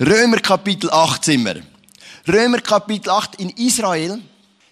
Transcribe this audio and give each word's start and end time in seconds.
Römer 0.00 0.38
Kapitel 0.38 0.88
8 0.90 1.24
sind 1.24 1.44
wir. 1.44 1.60
Römer 2.28 2.60
Kapitel 2.60 3.10
8 3.10 3.34
in 3.40 3.50
Israel 3.50 4.20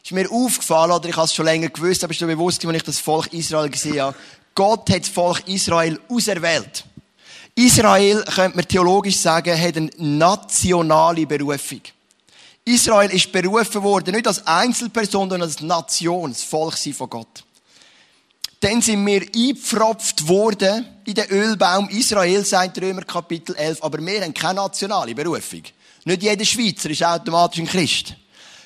ist 0.00 0.12
mir 0.12 0.30
aufgefallen, 0.30 0.92
oder 0.92 1.08
ich 1.08 1.16
habe 1.16 1.24
es 1.24 1.34
schon 1.34 1.46
länger 1.46 1.68
gewusst, 1.68 2.04
aber 2.04 2.12
ist 2.12 2.20
mir 2.20 2.28
bewusst, 2.28 2.64
als 2.64 2.76
ich 2.76 2.82
das 2.84 3.00
Volk 3.00 3.32
Israel 3.32 3.68
gesehen 3.68 4.00
habe. 4.00 4.16
Gott 4.54 4.88
hat 4.88 5.00
das 5.00 5.08
Volk 5.08 5.42
Israel 5.48 5.98
auserwählt. 6.08 6.84
Israel, 7.56 8.22
könnte 8.22 8.56
man 8.56 8.68
theologisch 8.68 9.16
sagen, 9.16 9.60
hat 9.60 9.76
eine 9.76 9.90
nationale 9.96 11.26
Berufung. 11.26 11.80
Israel 12.64 13.10
ist 13.10 13.32
berufen 13.32 13.82
worden, 13.82 14.14
nicht 14.14 14.28
als 14.28 14.46
Einzelperson, 14.46 15.22
sondern 15.22 15.42
als 15.42 15.60
Nation, 15.60 16.30
das 16.30 16.44
Volk 16.44 16.78
von 16.78 17.10
Gott. 17.10 17.45
Dann 18.60 18.80
sind 18.80 19.04
wir 19.06 19.22
eingepfropft 19.22 20.26
worden 20.26 20.86
in 21.04 21.14
den 21.14 21.28
Ölbaum 21.28 21.88
Israel, 21.90 22.44
sagt 22.44 22.80
Römer 22.80 23.02
Kapitel 23.02 23.54
11. 23.54 23.82
Aber 23.82 24.04
wir 24.04 24.22
haben 24.22 24.32
keine 24.32 24.54
nationale 24.54 25.14
Berufung. 25.14 25.62
Nicht 26.04 26.22
jeder 26.22 26.44
Schweizer 26.44 26.88
ist 26.88 27.04
automatisch 27.04 27.60
ein 27.60 27.66
Christ. 27.66 28.14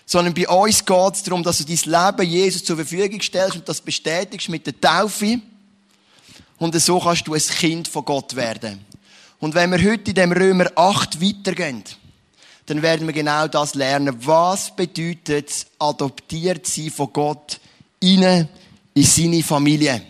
Sondern 0.07 0.35
bei 0.35 0.49
uns 0.49 0.85
geht 0.85 1.15
es 1.15 1.23
darum, 1.23 1.43
dass 1.43 1.59
du 1.59 1.65
dein 1.65 2.17
Leben 2.17 2.31
Jesus 2.31 2.65
zur 2.65 2.77
Verfügung 2.77 3.21
stellst 3.21 3.57
und 3.57 3.69
das 3.69 3.81
bestätigst 3.81 4.49
mit 4.49 4.67
der 4.67 4.81
Taufe. 4.81 5.41
Und 6.59 6.81
so 6.81 7.01
kannst 7.01 7.27
du 7.27 7.35
ein 7.35 7.41
Kind 7.41 7.89
von 7.89 8.05
Gott 8.05 8.37
werden. 8.37 8.85
Und 9.39 9.55
wenn 9.55 9.71
wir 9.71 9.91
heute 9.91 10.11
in 10.11 10.15
dem 10.15 10.33
Römer 10.33 10.71
8 10.77 11.21
weitergehen, 11.21 11.83
dann 12.67 12.83
werden 12.83 13.07
wir 13.07 13.15
genau 13.15 13.49
das 13.49 13.75
lernen. 13.75 14.15
Was 14.21 14.77
bedeutet 14.77 15.51
es, 15.51 15.67
adoptiert 15.79 16.67
sein 16.67 16.91
von 16.91 17.13
Gott 17.13 17.59
in 18.01 18.49
in 19.01 19.07
seine 19.07 19.43
Familie. 19.43 20.03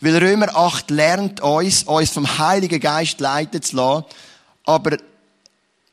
Weil 0.00 0.16
Römer 0.16 0.54
8 0.54 0.90
lernt 0.90 1.40
uns, 1.40 1.84
uns 1.84 2.10
vom 2.10 2.38
Heiligen 2.38 2.80
Geist 2.80 3.20
leiten 3.20 3.62
zu 3.62 3.76
lassen. 3.76 4.04
Aber 4.64 4.96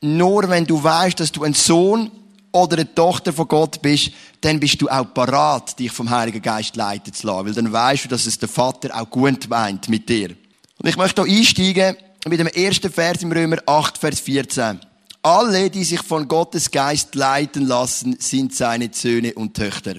nur 0.01 0.49
wenn 0.49 0.65
du 0.65 0.83
weißt, 0.83 1.19
dass 1.19 1.31
du 1.31 1.43
ein 1.43 1.53
Sohn 1.53 2.11
oder 2.51 2.77
eine 2.77 2.93
Tochter 2.93 3.31
von 3.33 3.47
Gott 3.47 3.81
bist, 3.81 4.11
dann 4.41 4.59
bist 4.59 4.81
du 4.81 4.89
auch 4.89 5.13
parat, 5.13 5.77
dich 5.77 5.91
vom 5.91 6.09
Heiligen 6.09 6.41
Geist 6.41 6.75
leiten 6.75 7.13
zu 7.13 7.27
lassen. 7.27 7.45
Weil 7.45 7.53
dann 7.53 7.71
weißt 7.71 8.05
du, 8.05 8.09
dass 8.09 8.25
es 8.25 8.39
der 8.39 8.49
Vater 8.49 8.99
auch 8.99 9.09
gut 9.09 9.47
meint 9.49 9.87
mit 9.89 10.09
dir. 10.09 10.35
Und 10.77 10.89
ich 10.89 10.97
möchte 10.97 11.25
hier 11.25 11.37
einsteigen 11.37 11.95
mit 12.27 12.39
dem 12.39 12.47
ersten 12.47 12.91
Vers 12.91 13.21
im 13.21 13.31
Römer 13.31 13.57
8, 13.65 13.97
Vers 13.97 14.19
14. 14.19 14.79
Alle, 15.21 15.69
die 15.69 15.83
sich 15.83 16.01
von 16.01 16.27
Gottes 16.27 16.69
Geist 16.69 17.15
leiten 17.15 17.65
lassen, 17.67 18.17
sind 18.19 18.53
seine 18.53 18.89
Söhne 18.91 19.33
und 19.33 19.55
Töchter. 19.55 19.95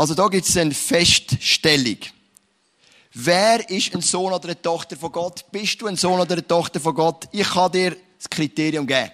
Also 0.00 0.14
da 0.14 0.28
gibt 0.28 0.48
es 0.48 0.56
eine 0.56 0.72
Feststellung. 0.72 1.98
Wer 3.12 3.68
ist 3.68 3.94
ein 3.94 4.00
Sohn 4.00 4.32
oder 4.32 4.46
eine 4.46 4.62
Tochter 4.62 4.96
von 4.96 5.12
Gott? 5.12 5.44
Bist 5.52 5.82
du 5.82 5.88
ein 5.88 5.96
Sohn 5.96 6.18
oder 6.18 6.32
eine 6.32 6.46
Tochter 6.46 6.80
von 6.80 6.94
Gott? 6.94 7.28
Ich 7.32 7.46
kann 7.50 7.70
dir 7.70 7.94
das 8.16 8.30
Kriterium 8.30 8.86
geben. 8.86 9.10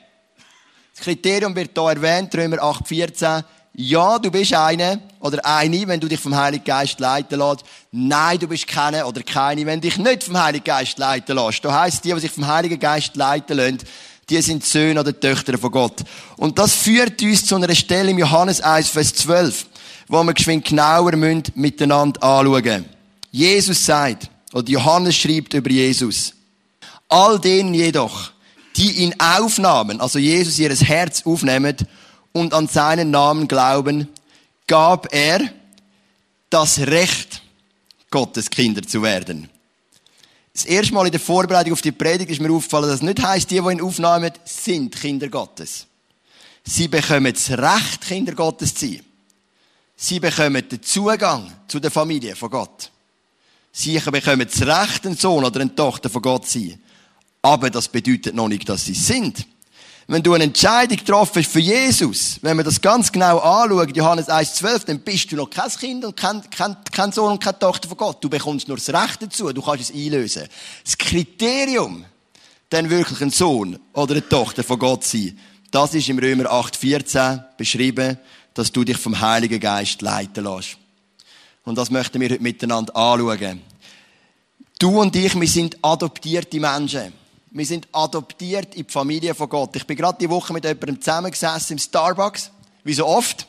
Das 0.95 1.03
Kriterium 1.03 1.57
wird 1.57 1.77
hier 1.77 1.91
erwähnt, 1.91 2.33
Römer 2.37 2.59
8,14. 2.59 3.43
Ja, 3.75 4.17
du 4.21 4.31
bist 4.31 4.55
eine 4.55 5.03
oder 5.19 5.45
eine, 5.45 5.89
wenn 5.89 5.99
du 5.99 6.07
dich 6.07 6.21
vom 6.21 6.37
Heiligen 6.37 6.63
Geist 6.63 7.01
leiten 7.01 7.41
lässt. 7.41 7.65
Nein, 7.91 8.39
du 8.39 8.47
bist 8.47 8.69
keine 8.69 9.07
oder 9.07 9.25
keine, 9.25 9.67
wenn 9.67 9.81
du 9.81 9.89
dich 9.89 9.99
nicht 9.99 10.23
vom 10.23 10.41
Heiligen 10.41 10.63
Geist 10.63 10.99
leiten 10.99 11.35
lässt. 11.35 11.65
Da 11.65 11.81
heisst, 11.81 12.05
die, 12.05 12.13
die 12.13 12.21
sich 12.21 12.31
vom 12.31 12.47
Heiligen 12.47 12.79
Geist 12.79 13.17
leiten 13.17 13.57
lassen, 13.57 13.79
die 14.29 14.43
sind 14.43 14.65
Söhne 14.65 15.01
oder 15.01 15.19
Töchter 15.19 15.57
von 15.57 15.71
Gott. 15.71 16.03
Und 16.37 16.59
das 16.59 16.75
führt 16.75 17.23
uns 17.23 17.47
zu 17.47 17.57
einer 17.57 17.75
Stelle 17.75 18.11
im 18.11 18.19
Johannes 18.19 18.61
1, 18.61 18.89
Vers 18.89 19.15
12 19.15 19.67
wo 20.09 20.23
wir 20.23 20.35
geschwind 20.35 20.65
genauer 20.65 21.13
miteinander 21.55 22.23
anschauen 22.23 22.85
Jesus 23.33 23.85
sagt, 23.85 24.31
oder 24.53 24.69
Johannes 24.69 25.17
schreibt 25.17 25.55
über 25.55 25.71
Jesus, 25.71 26.33
all 27.09 27.39
denen 27.39 27.75
jedoch, 27.75 28.31
die 28.77 28.93
ihn 28.93 29.15
aufnahmen, 29.19 30.01
also 30.01 30.19
Jesus 30.19 30.59
ihres 30.59 30.85
Herz 30.85 31.23
aufnehmen 31.27 31.77
und 32.33 32.55
an 32.55 32.69
seinen 32.69 33.11
Namen 33.11 33.49
glauben, 33.49 34.09
gab 34.67 35.13
er 35.13 35.41
das 36.51 36.79
Recht, 36.79 37.43
Gottes 38.11 38.49
Kinder 38.49 38.83
zu 38.83 39.03
werden. 39.03 39.51
Das 40.57 40.65
erste 40.65 40.95
Mal 40.95 41.05
in 41.05 41.13
der 41.13 41.21
Vorbereitung 41.21 41.75
auf 41.75 41.83
die 41.83 41.93
Predigt 41.93 42.31
ist 42.31 42.41
mir 42.41 42.51
aufgefallen, 42.51 42.87
dass 42.87 42.95
es 42.95 43.03
nicht 43.03 43.23
heisst, 43.23 43.51
die, 43.51 43.61
die 43.61 43.73
ihn 43.73 43.81
aufnehmen, 43.83 44.33
sind 44.47 44.97
Kinder 44.97 45.29
Gottes. 45.29 45.87
Sie 46.65 46.89
bekommen 46.89 47.35
das 47.35 47.51
Recht, 47.51 48.01
Kinder 48.01 48.35
Gottes 48.35 48.75
zu 48.75 48.87
sein. 48.87 49.05
Sie 49.95 50.19
bekommen 50.19 50.67
den 50.67 50.83
Zugang 50.83 51.53
zu 51.69 51.79
der 51.79 51.91
Familie 51.91 52.35
von 52.35 52.49
Gott. 52.49 52.91
Sie 53.71 53.99
bekommen 53.99 54.49
das 54.51 54.63
Recht, 54.63 55.07
ein 55.07 55.15
Sohn 55.15 55.45
oder 55.45 55.61
eine 55.61 55.75
Tochter 55.75 56.09
von 56.09 56.23
Gott 56.23 56.47
zu 56.47 56.59
sein. 56.59 56.81
Aber 57.43 57.69
das 57.69 57.89
bedeutet 57.89 58.35
noch 58.35 58.49
nicht, 58.49 58.67
dass 58.67 58.87
sie 58.87 58.95
sind. 58.95 59.47
Wenn 60.09 60.23
du 60.23 60.35
eine 60.35 60.45
Entscheidung 60.45 60.99
getroffen 60.99 61.43
hast 61.43 61.51
für 61.51 61.61
Jesus, 61.61 62.39
wenn 62.43 62.57
man 62.57 62.65
das 62.65 62.81
ganz 62.81 63.11
genau 63.11 63.39
anschaut, 63.39 63.97
Johannes 63.97 64.29
1,12, 64.29 64.87
dann 64.87 65.01
bist 65.01 65.33
du 65.33 65.37
noch 65.37 65.51
kein 65.51 65.71
Kind 65.71 66.05
und 66.05 66.17
kein, 66.17 66.49
kein, 66.51 66.77
kein 66.93 67.11
Sohn 67.11 67.33
und 67.33 67.43
keine 67.43 67.59
Tochter 67.59 67.89
von 67.89 67.97
Gott. 67.97 68.23
Du 68.23 68.29
bekommst 68.29 68.69
nur 68.69 68.77
das 68.77 68.89
Recht 68.89 69.23
dazu, 69.23 69.53
du 69.53 69.63
kannst 69.63 69.91
es 69.91 69.97
einlösen. 69.97 70.45
Das 70.85 70.97
Kriterium, 70.97 72.05
dann 72.71 72.89
wirklich 72.89 73.21
ein 73.21 73.31
Sohn 73.31 73.81
oder 73.95 74.13
eine 74.13 74.29
Tochter 74.29 74.63
von 74.63 74.79
Gott 74.79 75.03
sein, 75.05 75.39
das 75.73 75.95
ist 75.95 76.09
im 76.09 76.19
Römer 76.19 76.45
8,14 76.45 77.43
beschrieben 77.57 78.19
dass 78.57 78.73
du 78.73 78.85
dich 78.85 78.97
vom 78.97 79.21
Heiligen 79.21 79.61
Geist 79.61 80.01
leiten 80.01 80.45
lässt. 80.45 80.79
Und 81.65 81.77
das 81.77 81.91
möchten 81.91 82.21
wir 82.21 82.31
heute 82.31 82.43
miteinander 82.43 82.97
anschauen. 82.97 83.61
Du 84.79 85.01
und 85.01 85.15
ich, 85.15 85.39
wir 85.39 85.49
sind 85.49 85.77
adoptierte 85.83 86.59
Menschen. 86.59 87.13
Wir 87.57 87.65
sind 87.65 87.89
adoptiert 87.93 88.75
in 88.75 88.87
die 88.87 88.93
Familie 88.93 89.35
von 89.35 89.49
Gott. 89.49 89.75
Ich 89.77 89.87
bin 89.87 89.97
gerade 89.97 90.19
die 90.21 90.29
Woche 90.29 90.53
mit 90.53 90.65
jemandem 90.65 91.01
zusammengesessen 91.01 91.73
im 91.73 91.79
Starbucks, 91.79 92.51
wie 92.85 92.93
so 92.93 93.07
oft. 93.07 93.47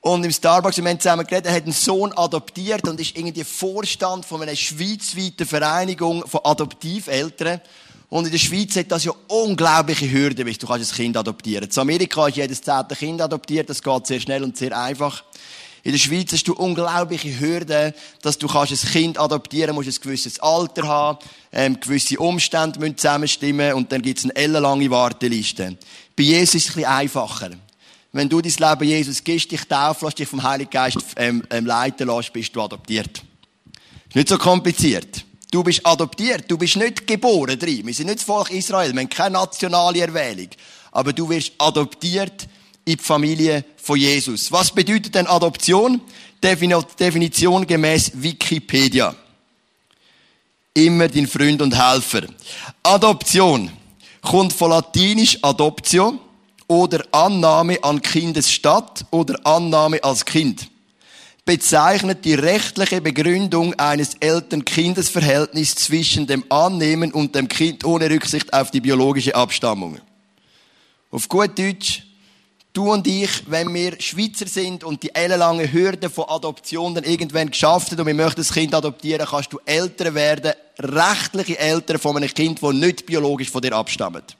Und 0.00 0.24
im 0.24 0.32
Starbucks, 0.32 0.78
wir 0.78 0.90
haben 0.90 0.98
zusammen 0.98 1.24
geredet, 1.24 1.46
er 1.46 1.54
hat 1.54 1.62
einen 1.62 1.72
Sohn 1.72 2.12
adoptiert 2.16 2.88
und 2.88 2.98
ist 2.98 3.16
irgendwie 3.16 3.44
Vorstand 3.44 4.26
von 4.26 4.42
einer 4.42 4.56
schweizweiten 4.56 5.46
Vereinigung 5.46 6.26
von 6.26 6.40
Adoptiveltern. 6.42 7.60
Und 8.08 8.24
in 8.24 8.32
der 8.32 8.38
Schweiz 8.38 8.74
hat 8.74 8.90
das 8.90 9.04
ja 9.04 9.12
unglaubliche 9.28 10.10
Hürden, 10.10 10.44
du 10.44 10.66
kannst 10.66 10.92
ein 10.92 10.96
Kind 10.96 11.16
adoptieren. 11.16 11.70
In 11.72 11.78
Amerika 11.78 12.26
ist 12.26 12.38
jedes 12.38 12.60
zehnte 12.60 12.96
Kind 12.96 13.22
adoptiert, 13.22 13.70
das 13.70 13.84
geht 13.84 14.04
sehr 14.08 14.18
schnell 14.18 14.42
und 14.42 14.56
sehr 14.56 14.76
einfach. 14.76 15.22
In 15.84 15.92
der 15.92 15.98
Schweiz 15.98 16.32
hast 16.32 16.46
du 16.46 16.52
unglaubliche 16.54 17.40
Hürden, 17.40 17.92
dass 18.22 18.38
du 18.38 18.46
kannst 18.46 18.72
ein 18.72 18.90
Kind 18.90 19.18
adoptieren 19.18 19.74
musst, 19.74 19.88
ein 19.88 20.02
gewisses 20.02 20.38
Alter 20.38 20.86
haben, 20.86 21.18
ähm, 21.50 21.80
gewisse 21.80 22.18
Umstände 22.18 22.78
müssen 22.78 22.96
zusammenstimmen 22.96 23.74
und 23.74 23.90
dann 23.90 24.00
gibt 24.00 24.18
es 24.18 24.24
eine 24.24 24.36
ellenlange 24.36 24.90
Warteliste. 24.90 25.76
Bei 26.16 26.22
Jesus 26.22 26.54
ist 26.54 26.62
es 26.62 26.70
ein 26.70 26.74
bisschen 26.74 26.90
einfacher. 26.90 27.50
Wenn 28.12 28.28
du 28.28 28.40
dein 28.40 28.52
Leben 28.52 28.88
Jesus 28.88 29.24
gibst, 29.24 29.50
dich 29.50 29.64
taufen 29.64 30.04
lässt, 30.04 30.18
dich 30.18 30.28
vom 30.28 30.42
Heiligen 30.42 30.70
Geist 30.70 30.98
ähm, 31.16 31.42
ähm, 31.50 31.66
leiten 31.66 32.06
lässt, 32.06 32.32
bist 32.32 32.54
du 32.54 32.62
adoptiert. 32.62 33.22
Ist 34.08 34.16
nicht 34.16 34.28
so 34.28 34.38
kompliziert. 34.38 35.24
Du 35.50 35.64
bist 35.64 35.84
adoptiert, 35.84 36.44
du 36.48 36.56
bist 36.56 36.76
nicht 36.76 37.06
geboren 37.06 37.58
drin. 37.58 37.86
Wir 37.86 37.94
sind 37.94 38.06
nicht 38.06 38.20
das 38.20 38.24
Volk 38.24 38.50
Israel, 38.50 38.92
wir 38.92 39.00
haben 39.00 39.08
keine 39.08 39.32
nationale 39.32 40.00
Erwählung. 40.00 40.48
Aber 40.92 41.12
du 41.12 41.28
wirst 41.28 41.52
adoptiert 41.58 42.46
in 42.84 42.96
die 42.96 43.02
Familie 43.02 43.64
von 43.82 43.98
Jesus. 43.98 44.50
Was 44.52 44.70
bedeutet 44.70 45.14
denn 45.14 45.26
Adoption? 45.26 46.00
Definition 46.42 47.66
gemäß 47.66 48.12
Wikipedia. 48.14 49.14
Immer 50.74 51.08
dein 51.08 51.26
Freund 51.26 51.60
und 51.62 51.74
Helfer. 51.76 52.22
Adoption 52.82 53.70
kommt 54.22 54.52
von 54.52 54.70
latinisch 54.70 55.38
adoptio 55.42 56.18
oder 56.66 57.04
Annahme 57.12 57.82
an 57.82 58.00
Kindesstatt 58.00 59.04
oder 59.10 59.38
Annahme 59.44 60.02
als 60.02 60.24
Kind 60.24 60.68
bezeichnet 61.44 62.24
die 62.24 62.34
rechtliche 62.34 63.00
Begründung 63.00 63.74
eines 63.74 64.14
Eltern-Kindes-Verhältnisses 64.20 65.74
zwischen 65.74 66.26
dem 66.26 66.44
Annehmen 66.48 67.12
und 67.12 67.34
dem 67.34 67.48
Kind 67.48 67.84
ohne 67.84 68.08
Rücksicht 68.08 68.52
auf 68.52 68.70
die 68.70 68.80
biologische 68.80 69.34
Abstammung. 69.34 69.98
Auf 71.10 71.28
gut 71.28 71.58
Deutsch, 71.58 72.04
du 72.72 72.92
und 72.92 73.06
ich, 73.06 73.50
wenn 73.50 73.72
wir 73.74 74.00
Schweizer 74.00 74.46
sind 74.46 74.84
und 74.84 75.02
die 75.02 75.14
ellenlange 75.14 75.72
Hürde 75.72 76.08
von 76.10 76.28
Adoption 76.28 76.94
dann 76.94 77.04
irgendwann 77.04 77.50
geschafft 77.50 77.92
haben 77.92 78.00
und 78.00 78.06
wir 78.06 78.14
möchten 78.14 78.40
das 78.40 78.52
Kind 78.52 78.74
adoptieren, 78.74 79.26
kannst 79.28 79.52
du 79.52 79.60
Eltern 79.64 80.14
werden, 80.14 80.52
rechtliche 80.78 81.58
Eltern 81.58 81.98
von 81.98 82.16
einem 82.16 82.28
Kind, 82.28 82.62
das 82.62 82.72
nicht 82.72 83.06
biologisch 83.06 83.50
von 83.50 83.62
dir 83.62 83.72
abstammt. 83.74 84.36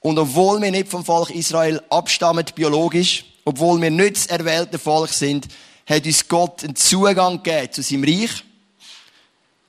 Und 0.00 0.18
obwohl 0.18 0.60
wir 0.60 0.70
nicht 0.70 0.88
vom 0.88 1.04
Volk 1.04 1.30
Israel 1.30 1.80
abstammen, 1.88 2.44
biologisch, 2.54 3.24
obwohl 3.44 3.80
wir 3.80 3.90
nicht 3.90 4.16
das 4.16 4.26
erwählte 4.26 4.78
Volk 4.78 5.10
sind, 5.10 5.46
hat 5.86 6.04
uns 6.04 6.28
Gott 6.28 6.64
einen 6.64 6.76
Zugang 6.76 7.42
gegeben 7.42 7.72
zu 7.72 7.82
seinem 7.82 8.04
Reich. 8.04 8.44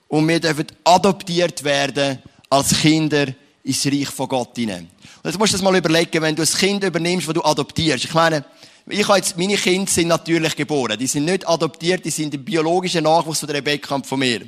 Und 0.08 0.28
wir 0.28 0.40
dürfen 0.40 0.68
adoptiert 0.84 1.64
werden 1.64 2.20
als 2.50 2.82
Kinder 2.82 3.28
ins 3.64 3.86
Reich 3.86 4.10
von 4.10 4.28
Gott 4.28 4.52
hinein. 4.56 4.90
Und 5.24 5.30
jetzt 5.30 5.40
musst 5.40 5.54
du 5.54 5.58
das 5.58 5.64
mal 5.64 5.76
überlegen, 5.76 6.22
wenn 6.22 6.36
du 6.36 6.42
ein 6.42 6.48
Kind 6.48 6.84
übernimmst, 6.84 7.28
das 7.28 7.34
du 7.34 7.44
adoptierst. 7.44 8.06
Ich 8.06 8.14
meine, 8.14 8.44
ich 8.88 9.08
habe 9.08 9.18
jetzt, 9.18 9.38
meine 9.38 9.56
Kinder 9.56 9.90
sind 9.90 10.10
natürlich 10.10 10.56
geboren. 10.56 10.98
Die 11.00 11.08
sind 11.08 11.26
nicht 11.26 11.48
adoptiert, 11.48 12.04
die 12.04 12.10
sind 12.10 12.34
der 12.34 12.40
biologische 12.40 13.02
Nachwuchs 13.02 13.40
von 13.40 13.48
der 13.48 13.58
Rebecca 13.58 13.96
und 13.96 14.06
von 14.06 14.20
mir. 14.20 14.42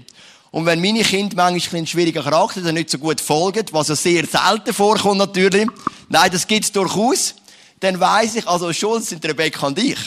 Und 0.52 0.66
wenn 0.66 0.82
meine 0.82 1.04
Kinder 1.04 1.36
manchmal 1.36 1.82
ein 1.82 1.88
schwieriger 1.88 2.24
Charakter 2.24 2.62
dann 2.62 2.76
nicht 2.76 2.90
so 2.90 2.98
gut 2.98 3.22
folgen, 3.22 3.66
was 3.72 3.88
ja 3.88 3.96
sehr 3.96 4.26
selten 4.26 4.74
vorkommt 4.74 5.18
natürlich, 5.18 5.68
nein, 6.10 6.32
das 6.32 6.48
gibt's 6.48 6.72
durchaus, 6.72 7.36
dann 7.80 8.00
weiss 8.00 8.36
ich, 8.36 8.48
also 8.48 8.72
schuld 8.72 9.04
sind 9.04 9.26
Rebecca 9.26 9.68
und 9.68 9.80
ich. 9.80 9.98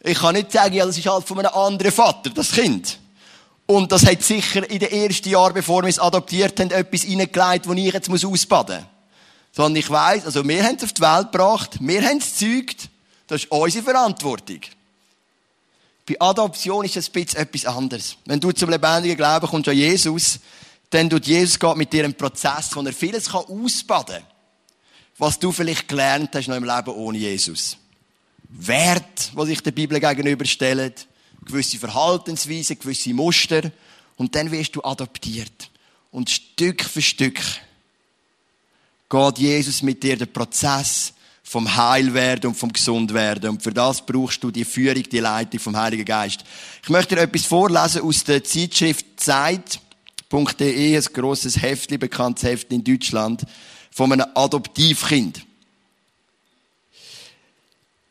Ich 0.00 0.18
kann 0.18 0.34
nicht 0.34 0.52
sagen, 0.52 0.74
ja, 0.74 0.86
das 0.86 0.96
ist 0.96 1.06
halt 1.06 1.26
von 1.26 1.38
einem 1.38 1.52
anderen 1.52 1.92
Vater, 1.92 2.30
das 2.30 2.52
Kind. 2.52 2.98
Und 3.70 3.92
das 3.92 4.06
hat 4.06 4.22
sicher 4.22 4.68
in 4.70 4.78
den 4.78 4.90
ersten 4.90 5.28
Jahren, 5.28 5.52
bevor 5.52 5.82
wir 5.82 5.90
es 5.90 5.98
adoptiert 5.98 6.58
haben, 6.58 6.70
etwas 6.70 7.04
reingelegt, 7.04 7.66
das 7.66 7.76
ich 7.76 7.92
jetzt 7.92 8.08
ausbaden 8.24 8.76
muss. 8.78 8.86
Sondern 9.52 9.76
ich 9.76 9.90
weiss, 9.90 10.24
also 10.24 10.46
wir 10.48 10.64
haben 10.64 10.76
es 10.76 10.84
auf 10.84 10.94
die 10.94 11.02
Welt 11.02 11.30
gebracht, 11.30 11.76
wir 11.78 12.02
haben 12.02 12.16
es 12.16 12.38
gezeugt, 12.38 12.88
das 13.26 13.42
ist 13.42 13.52
unsere 13.52 13.84
Verantwortung. 13.84 14.60
Bei 16.06 16.16
Adoption 16.18 16.86
ist 16.86 16.96
es 16.96 17.10
ein 17.10 17.12
bisschen 17.12 17.40
etwas 17.40 17.66
anderes. 17.66 18.16
Wenn 18.24 18.40
du 18.40 18.52
zum 18.52 18.70
lebendigen 18.70 19.18
Glauben 19.18 19.46
kommst 19.46 19.68
an 19.68 19.76
Jesus, 19.76 20.38
dann 20.88 21.10
tut 21.10 21.26
Jesus 21.26 21.58
geht 21.58 21.76
mit 21.76 21.92
dir 21.92 22.04
einen 22.04 22.14
Prozess, 22.14 22.70
wo 22.72 22.80
er 22.80 22.92
vieles 22.94 23.28
ausbaden 23.28 24.16
kann, 24.16 24.26
was 25.18 25.38
du 25.38 25.52
vielleicht 25.52 25.88
gelernt 25.88 26.34
hast 26.34 26.48
noch 26.48 26.56
im 26.56 26.64
Leben 26.64 26.94
ohne 26.94 27.18
Jesus. 27.18 27.76
Wert, 28.48 29.30
was 29.34 29.48
sich 29.48 29.62
der 29.62 29.72
Bibel 29.72 30.00
gegenüberstellen, 30.00 30.94
gewisse 31.48 31.78
Verhaltensweisen, 31.78 32.78
gewisse 32.78 33.12
Muster, 33.12 33.72
und 34.16 34.34
dann 34.34 34.50
wirst 34.50 34.76
du 34.76 34.82
adoptiert. 34.82 35.70
Und 36.10 36.30
Stück 36.30 36.84
für 36.84 37.02
Stück 37.02 37.40
geht 39.08 39.38
Jesus 39.38 39.82
mit 39.82 40.02
dir 40.02 40.16
den 40.16 40.32
Prozess 40.32 41.12
vom 41.42 41.76
Heilwerden 41.76 42.50
und 42.50 42.56
vom 42.56 42.72
Gesundwerden. 42.72 43.50
Und 43.50 43.62
für 43.62 43.72
das 43.72 44.04
brauchst 44.04 44.44
du 44.44 44.50
die 44.50 44.64
Führung, 44.64 45.02
die 45.04 45.20
Leitung 45.20 45.60
vom 45.60 45.76
Heiligen 45.76 46.04
Geist. 46.04 46.44
Ich 46.82 46.90
möchte 46.90 47.14
dir 47.14 47.22
etwas 47.22 47.46
vorlesen 47.46 48.02
aus 48.02 48.22
der 48.24 48.44
Zeitschrift 48.44 49.06
Zeit.de, 49.16 50.96
ein 50.96 51.04
grosses 51.14 51.60
Heftchen, 51.62 51.98
bekanntes 51.98 52.44
Heft 52.44 52.70
in 52.72 52.84
Deutschland, 52.84 53.44
von 53.90 54.12
einem 54.12 54.26
Adoptivkind. 54.34 55.47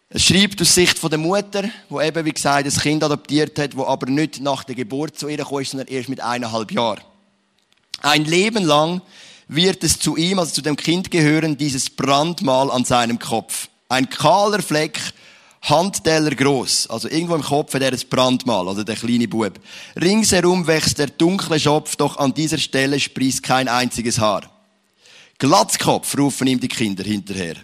Es 0.10 0.24
schreibt 0.24 0.62
aus 0.62 0.74
Sicht 0.74 1.04
der 1.04 1.18
Mutter, 1.18 1.70
wo 1.90 2.00
eben, 2.00 2.24
wie 2.24 2.32
gesagt, 2.32 2.66
ein 2.66 2.82
Kind 2.82 3.04
adoptiert 3.04 3.60
hat, 3.60 3.76
wo 3.76 3.86
aber 3.86 4.10
nicht 4.10 4.40
nach 4.40 4.64
der 4.64 4.76
Geburt 4.76 5.20
zu 5.20 5.28
ihr 5.28 5.44
kam, 5.44 5.64
sondern 5.66 5.88
erst 5.88 6.08
mit 6.08 6.22
eineinhalb 6.22 6.72
Jahren. 6.72 7.02
Ein 8.02 8.24
Leben 8.24 8.64
lang 8.64 9.02
wird 9.50 9.84
es 9.84 10.00
zu 10.00 10.16
ihm, 10.16 10.40
also 10.40 10.54
zu 10.54 10.62
dem 10.62 10.78
Kind 10.78 11.12
gehören, 11.12 11.58
dieses 11.58 11.90
Brandmal 11.90 12.72
an 12.72 12.86
seinem 12.86 13.20
Kopf. 13.20 13.68
Ein 13.90 14.10
kahler 14.10 14.62
Fleck, 14.62 14.98
Handteller 15.64 16.34
groß, 16.34 16.90
also 16.90 17.10
irgendwo 17.10 17.36
im 17.36 17.42
Kopf 17.42 17.74
hat 17.74 17.82
er 17.82 17.92
ein 17.92 18.00
Brandmal, 18.10 18.70
also 18.70 18.84
der 18.84 18.96
kleine 18.96 19.28
Bub. 19.28 19.60
Ringsherum 20.00 20.68
wächst 20.68 21.00
der 21.00 21.08
dunkle 21.08 21.60
Schopf, 21.60 21.98
doch 21.98 22.16
an 22.18 22.34
dieser 22.34 22.60
Stelle 22.60 22.98
sprießt 22.98 23.44
kein 23.44 23.68
einziges 23.68 24.20
Haar. 24.20 24.50
Glatzkopf, 25.38 26.18
rufen 26.18 26.48
ihm 26.48 26.62
die 26.62 26.70
Kinder 26.70 27.04
hinterher. 27.04 27.56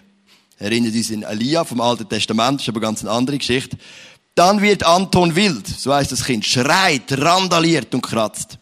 Erinnert 0.59 0.93
uns 0.93 1.09
in 1.09 1.23
Elia 1.23 1.63
vom 1.63 1.81
Alten 1.81 2.07
Testament, 2.07 2.59
das 2.59 2.63
ist 2.63 2.69
aber 2.69 2.79
ganz 2.79 3.01
eine 3.01 3.11
andere 3.11 3.37
Geschichte. 3.37 3.77
Dann 4.35 4.61
wird 4.61 4.85
Anton 4.85 5.35
wild, 5.35 5.67
so 5.67 5.93
heißt 5.93 6.11
das 6.11 6.25
Kind, 6.25 6.45
schreit, 6.45 7.11
randaliert 7.11 7.93
und 7.93 8.01
kratzt. 8.01 8.57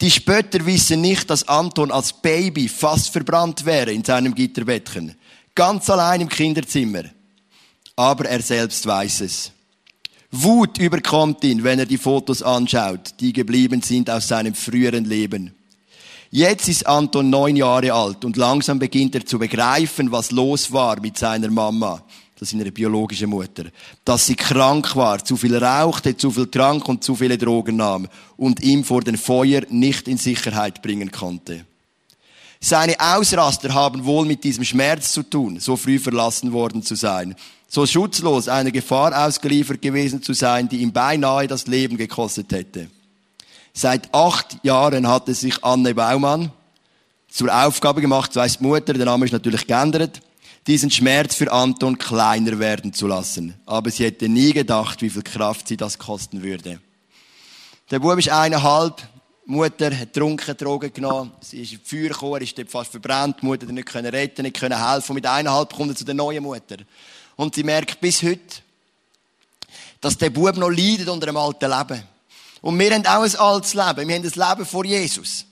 Die 0.00 0.10
Spötter 0.10 0.64
wissen 0.66 1.00
nicht, 1.00 1.28
dass 1.30 1.48
Anton 1.48 1.90
als 1.90 2.12
Baby 2.12 2.68
fast 2.68 3.10
verbrannt 3.10 3.64
wäre 3.64 3.92
in 3.92 4.04
seinem 4.04 4.34
Gitterbettchen. 4.34 5.14
Ganz 5.54 5.88
allein 5.88 6.20
im 6.22 6.28
Kinderzimmer. 6.28 7.04
Aber 7.94 8.26
er 8.26 8.42
selbst 8.42 8.84
weiß 8.84 9.22
es. 9.22 9.52
Wut 10.30 10.78
überkommt 10.78 11.42
ihn, 11.44 11.64
wenn 11.64 11.78
er 11.78 11.86
die 11.86 11.96
Fotos 11.96 12.42
anschaut, 12.42 13.14
die 13.20 13.32
geblieben 13.32 13.80
sind 13.80 14.10
aus 14.10 14.28
seinem 14.28 14.54
früheren 14.54 15.06
Leben. 15.06 15.54
Jetzt 16.30 16.68
ist 16.68 16.86
Anton 16.86 17.30
neun 17.30 17.56
Jahre 17.56 17.92
alt 17.92 18.24
und 18.24 18.36
langsam 18.36 18.78
beginnt 18.78 19.14
er 19.14 19.24
zu 19.24 19.38
begreifen, 19.38 20.10
was 20.12 20.30
los 20.30 20.72
war 20.72 21.00
mit 21.00 21.16
seiner 21.18 21.50
Mama 21.50 22.02
das 22.38 22.52
ist 22.52 22.58
ihre 22.58 22.70
biologische 22.70 23.26
Mutter, 23.26 23.64
dass 24.04 24.26
sie 24.26 24.36
krank 24.36 24.94
war, 24.94 25.24
zu 25.24 25.36
viel 25.36 25.56
rauchte, 25.56 26.16
zu 26.16 26.30
viel 26.30 26.46
trank 26.46 26.86
und 26.86 27.02
zu 27.02 27.14
viele 27.16 27.38
Drogen 27.38 27.76
nahm 27.76 28.08
und 28.36 28.62
ihm 28.62 28.84
vor 28.84 29.00
den 29.00 29.16
Feuer 29.16 29.62
nicht 29.70 30.06
in 30.06 30.18
Sicherheit 30.18 30.82
bringen 30.82 31.10
konnte. 31.10 31.64
Seine 32.60 32.98
Ausraster 33.00 33.72
haben 33.72 34.04
wohl 34.04 34.26
mit 34.26 34.44
diesem 34.44 34.64
Schmerz 34.64 35.12
zu 35.12 35.22
tun, 35.22 35.60
so 35.60 35.76
früh 35.76 35.98
verlassen 35.98 36.52
worden 36.52 36.82
zu 36.82 36.94
sein, 36.94 37.36
so 37.68 37.86
schutzlos 37.86 38.48
einer 38.48 38.70
Gefahr 38.70 39.26
ausgeliefert 39.26 39.80
gewesen 39.80 40.22
zu 40.22 40.34
sein, 40.34 40.68
die 40.68 40.78
ihm 40.78 40.92
beinahe 40.92 41.46
das 41.46 41.66
Leben 41.66 41.96
gekostet 41.96 42.52
hätte. 42.52 42.88
Seit 43.78 44.14
acht 44.14 44.56
Jahren 44.64 45.06
hatte 45.06 45.34
sich 45.34 45.62
Anne 45.62 45.94
Baumann 45.94 46.50
zur 47.28 47.54
Aufgabe 47.54 48.00
gemacht, 48.00 48.32
so 48.32 48.40
heißt 48.40 48.62
Mutter, 48.62 48.94
der 48.94 49.04
Name 49.04 49.26
ist 49.26 49.32
natürlich 49.32 49.66
geändert, 49.66 50.22
diesen 50.66 50.90
Schmerz 50.90 51.34
für 51.34 51.52
Anton 51.52 51.98
kleiner 51.98 52.58
werden 52.58 52.94
zu 52.94 53.06
lassen. 53.06 53.52
Aber 53.66 53.90
sie 53.90 54.06
hätte 54.06 54.30
nie 54.30 54.54
gedacht, 54.54 55.02
wie 55.02 55.10
viel 55.10 55.20
Kraft 55.20 55.68
sie 55.68 55.76
das 55.76 55.98
kosten 55.98 56.42
würde. 56.42 56.80
Der 57.90 57.98
Bub 57.98 58.18
ist 58.18 58.30
eineinhalb. 58.30 59.06
Mutter 59.44 59.94
hat 59.94 60.14
trunken, 60.14 60.56
Drogen 60.56 60.90
genommen. 60.90 61.32
Sie 61.42 61.60
ist 61.60 61.72
die 61.72 61.76
Feuer 61.84 62.08
gekommen, 62.08 62.40
ist 62.40 62.56
dort 62.56 62.70
fast 62.70 62.90
verbrannt. 62.90 63.36
Die 63.42 63.46
Mutter 63.46 63.66
hat 63.66 63.74
nicht 63.74 63.88
können 63.88 64.06
retten, 64.06 64.42
nicht 64.42 64.58
können 64.58 64.82
helfen. 64.90 65.10
Und 65.10 65.16
mit 65.16 65.26
eineinhalb 65.26 65.74
kommt 65.74 65.90
er 65.90 65.96
zu 65.96 66.04
der 66.06 66.14
neuen 66.14 66.42
Mutter. 66.42 66.78
Und 67.36 67.54
sie 67.54 67.62
merkt 67.62 68.00
bis 68.00 68.22
heute, 68.22 68.62
dass 70.00 70.16
der 70.16 70.30
Bub 70.30 70.56
noch 70.56 70.70
leidet 70.70 71.08
unter 71.08 71.28
einem 71.28 71.36
alten 71.36 71.70
Leben. 71.70 72.15
Und 72.66 72.80
wir 72.80 72.92
haben 72.92 73.06
auch 73.06 73.22
ein 73.22 73.36
altes 73.36 73.74
Leben. 73.74 74.08
Wir 74.08 74.16
haben 74.16 74.24
ein 74.24 74.48
Leben 74.48 74.66
vor 74.66 74.84
Jesus. 74.84 75.44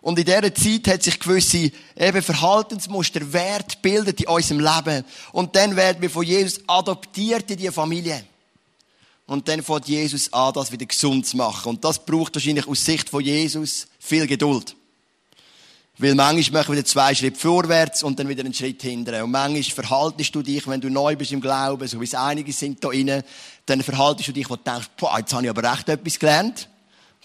Und 0.00 0.16
in 0.16 0.24
dieser 0.24 0.54
Zeit 0.54 0.86
hat 0.86 1.02
sich 1.02 1.18
gewisse 1.18 1.72
eben 1.96 2.22
Verhaltensmuster, 2.22 3.32
Wert 3.32 3.82
bildet 3.82 4.20
in 4.20 4.28
unserem 4.28 4.60
Leben. 4.60 5.04
Und 5.32 5.56
dann 5.56 5.74
werden 5.74 6.00
wir 6.00 6.08
von 6.08 6.22
Jesus 6.22 6.60
adoptiert 6.68 7.50
in 7.50 7.56
diese 7.56 7.72
Familie. 7.72 8.24
Und 9.26 9.48
dann 9.48 9.60
fängt 9.60 9.88
Jesus 9.88 10.32
an, 10.32 10.52
das 10.52 10.70
wieder 10.70 10.86
gesund 10.86 11.26
zu 11.26 11.36
machen. 11.36 11.68
Und 11.68 11.84
das 11.84 11.98
braucht 11.98 12.36
wahrscheinlich 12.36 12.68
aus 12.68 12.84
Sicht 12.84 13.10
von 13.10 13.24
Jesus 13.24 13.88
viel 13.98 14.28
Geduld. 14.28 14.76
Weil 15.98 16.14
manchmal 16.14 16.62
machen 16.62 16.72
wir 16.72 16.78
wieder 16.78 16.86
zwei 16.86 17.14
Schritte 17.14 17.38
vorwärts 17.38 18.02
und 18.02 18.18
dann 18.18 18.28
wieder 18.28 18.44
einen 18.44 18.54
Schritt 18.54 18.82
hinterher. 18.82 19.24
Und 19.24 19.30
manchmal 19.30 19.62
verhaltest 19.62 20.34
du 20.34 20.42
dich, 20.42 20.66
wenn 20.66 20.80
du 20.80 20.88
neu 20.88 21.16
bist 21.16 21.32
im 21.32 21.40
Glauben, 21.40 21.86
so 21.86 22.00
wie 22.00 22.04
es 22.04 22.14
einige 22.14 22.52
sind 22.52 22.82
da 22.82 22.88
drinnen, 22.88 23.22
dann 23.66 23.82
verhaltest 23.82 24.28
du 24.28 24.32
dich, 24.32 24.48
wo 24.48 24.56
du 24.56 24.62
denkst, 24.62 24.88
boah, 24.96 25.18
jetzt 25.18 25.32
habe 25.32 25.44
ich 25.44 25.50
aber 25.50 25.70
recht 25.70 25.88
etwas 25.88 26.18
gelernt 26.18 26.68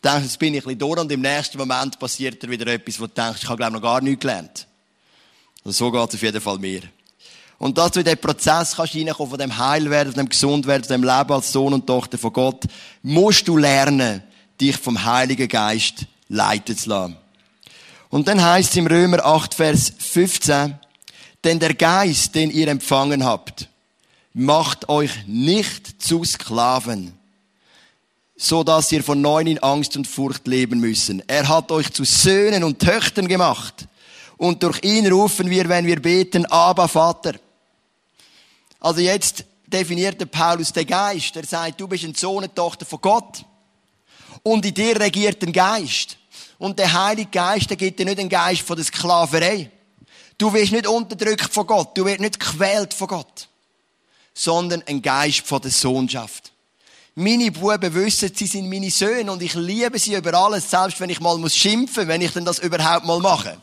denkst, 0.08 0.24
jetzt 0.24 0.40
bin 0.40 0.54
ich 0.54 0.62
ein 0.62 0.64
bisschen 0.64 0.80
durch 0.80 1.00
und 1.00 1.12
im 1.12 1.22
nächsten 1.22 1.58
Moment 1.58 2.00
passiert 2.00 2.42
dir 2.42 2.50
wieder 2.50 2.68
etwas, 2.68 3.00
wo 3.00 3.08
du 3.08 3.14
denkst, 3.14 3.44
ich 3.44 3.50
habe 3.50 3.58
glaube 3.58 3.74
noch 3.74 3.82
gar 3.82 4.02
nichts 4.02 4.22
gelernt. 4.22 4.68
Und 5.64 5.74
so 5.74 5.92
geht 5.92 6.10
es 6.10 6.16
auf 6.16 6.22
jeden 6.22 6.42
Fall 6.42 6.60
mir. 6.60 6.82
Und 7.58 7.78
dass 7.78 7.92
du 7.92 8.00
in 8.00 8.06
diesen 8.06 8.20
Prozess 8.20 8.76
kannst 8.76 8.96
reinkommen, 8.96 9.30
von 9.32 9.40
dem 9.40 9.58
Heilwerden, 9.58 10.14
von 10.14 10.26
dem 10.26 10.30
Gesundwerden, 10.30 10.86
von 10.86 11.02
dem 11.02 11.04
Leben 11.04 11.32
als 11.32 11.52
Sohn 11.52 11.74
und 11.74 11.88
Tochter 11.88 12.18
von 12.18 12.32
Gott, 12.32 12.66
musst 13.02 13.48
du 13.48 13.58
lernen, 13.58 14.24
dich 14.62 14.78
vom 14.78 15.04
Heiligen 15.04 15.48
Geist 15.48 16.06
leiten 16.30 16.78
zu 16.78 16.90
lassen. 16.90 17.18
Und 18.10 18.28
dann 18.28 18.44
heißt 18.44 18.72
es 18.72 18.78
im 18.78 18.88
Römer 18.88 19.26
8, 19.26 19.54
Vers 19.54 19.94
15, 19.98 20.80
denn 21.44 21.60
der 21.60 21.74
Geist, 21.74 22.36
den 22.36 22.52
ihr 22.52 22.68
empfangen 22.68 23.24
habt, 23.24 23.68
macht 24.34 24.88
euch 24.90 25.12
nicht 25.26 26.02
zu 26.02 26.24
Sklaven, 26.24 27.18
so 28.36 28.64
dass 28.64 28.92
ihr 28.92 29.04
von 29.04 29.20
neuem 29.20 29.48
in 29.48 29.60
Angst 29.60 29.98
und 29.98 30.08
Furcht 30.08 30.48
leben 30.48 30.80
müssen. 30.80 31.24
Er 31.28 31.48
hat 31.48 31.72
euch 31.72 31.92
zu 31.92 32.04
Söhnen 32.04 32.64
und 32.64 32.80
Töchtern 32.80 33.28
gemacht. 33.28 33.88
Und 34.38 34.62
durch 34.62 34.84
ihn 34.84 35.12
rufen 35.12 35.50
wir, 35.50 35.68
wenn 35.68 35.88
wir 35.88 36.00
beten, 36.00 36.46
aber 36.46 36.88
Vater. 36.88 37.34
Also 38.80 39.02
jetzt 39.02 39.44
definiert 39.66 40.22
der 40.22 40.28
Paulus 40.28 40.72
den 40.72 40.86
Geist. 40.86 41.36
Er 41.36 41.46
sagt, 41.46 41.82
du 41.82 41.88
bist 41.88 42.04
ein 42.04 42.14
Sohn 42.14 42.44
und 42.44 42.56
Tochter 42.56 42.86
von 42.86 43.02
Gott. 43.02 43.44
Und 44.44 44.66
in 44.66 44.74
dir 44.74 45.00
regiert 45.00 45.44
ein 45.44 45.52
Geist. 45.52 46.17
Und 46.58 46.80
der 46.80 46.92
Heilige 46.92 47.30
Geist, 47.30 47.70
der 47.70 47.78
gibt 47.78 48.00
dir 48.00 48.06
nicht 48.06 48.20
einen 48.20 48.30
Geist 48.30 48.62
von 48.62 48.76
der 48.76 48.86
Sklaverei. 48.86 49.70
Du 50.38 50.54
wirst 50.54 50.72
nicht 50.72 50.88
unterdrückt 50.88 51.54
von 51.54 51.68
Gott. 51.68 51.98
Du 51.98 52.06
wirst 52.06 52.20
nicht 52.20 52.40
gequält 52.40 52.94
von 52.94 53.08
Gott. 53.08 53.48
Sondern 54.34 54.84
ein 54.88 55.02
Geist 55.02 55.46
von 55.46 55.62
der 55.62 55.72
Sohnschaft. 55.72 56.52
Meine 57.16 57.52
Buben 57.52 57.94
wissen, 57.96 58.32
sie 58.36 58.46
sind 58.46 58.70
meine 58.70 58.92
Söhne 58.92 59.32
und 59.32 59.42
ich 59.42 59.56
liebe 59.56 59.98
sie 59.98 60.14
über 60.14 60.36
alles, 60.36 60.70
selbst 60.70 61.00
wenn 61.00 61.10
ich 61.10 61.20
mal 61.20 61.36
muss 61.40 61.56
schimpfen, 61.56 62.08
wenn 62.08 62.22
ich 62.22 62.32
denn 62.32 62.46
das 62.46 62.60
überhaupt 62.60 63.08
mal 63.08 63.20
mache. 63.20 63.58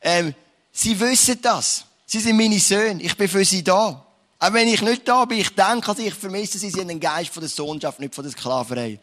Ähm, 0.00 0.32
sie 0.70 0.98
wissen 1.00 1.40
das. 1.42 1.84
Sie 2.06 2.20
sind 2.20 2.36
meine 2.36 2.60
Söhne. 2.60 3.02
Ich 3.02 3.16
bin 3.16 3.28
für 3.28 3.44
sie 3.44 3.64
da. 3.64 4.06
Auch 4.38 4.52
wenn 4.52 4.68
ich 4.68 4.80
nicht 4.80 5.08
da 5.08 5.24
bin, 5.24 5.38
ich 5.38 5.52
denke, 5.56 5.88
also 5.88 6.02
ich 6.02 6.14
vermisse 6.14 6.58
sie, 6.58 6.70
sie 6.70 6.78
sind 6.78 6.90
ein 6.90 7.00
Geist 7.00 7.30
von 7.30 7.40
der 7.40 7.50
Sohnschaft, 7.50 7.98
nicht 7.98 8.14
von 8.14 8.22
der 8.22 8.32
Sklaverei. 8.32 9.00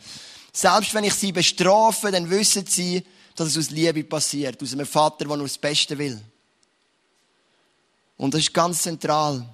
Selbst 0.55 0.93
wenn 0.93 1.03
ich 1.03 1.13
sie 1.13 1.33
bestrafe, 1.33 2.11
dann 2.11 2.29
wissen 2.29 2.65
sie, 2.65 3.03
dass 3.35 3.49
es 3.49 3.57
aus 3.57 3.71
Liebe 3.71 4.05
passiert, 4.05 4.63
aus 4.63 4.71
einem 4.71 4.85
Vater, 4.85 5.25
der 5.25 5.35
nur 5.35 5.47
das 5.47 5.57
Beste 5.57 5.97
will. 5.97 6.17
Und 8.15 8.33
das 8.33 8.39
ist 8.39 8.53
ganz 8.53 8.81
zentral. 8.81 9.45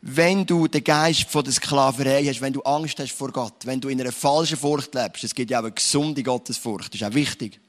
wenn 0.00 0.46
du 0.46 0.68
den 0.68 0.84
Geist 0.84 1.28
von 1.28 1.44
der 1.44 1.52
Sklaverei 1.52 2.24
hast, 2.24 2.40
wenn 2.40 2.52
du 2.52 2.62
Angst 2.62 2.98
hast 2.98 3.12
vor 3.12 3.30
Gott, 3.30 3.66
wenn 3.66 3.80
du 3.80 3.88
in 3.88 4.00
einer 4.00 4.12
falschen 4.12 4.56
Furcht 4.56 4.94
lebst, 4.94 5.24
es 5.24 5.34
gibt 5.34 5.50
ja 5.50 5.58
auch 5.58 5.64
eine 5.64 5.72
gesunde 5.72 6.22
Gottesfurcht, 6.22 6.94
das 6.94 7.00
ist 7.00 7.06
auch 7.06 7.14
wichtig, 7.14 7.60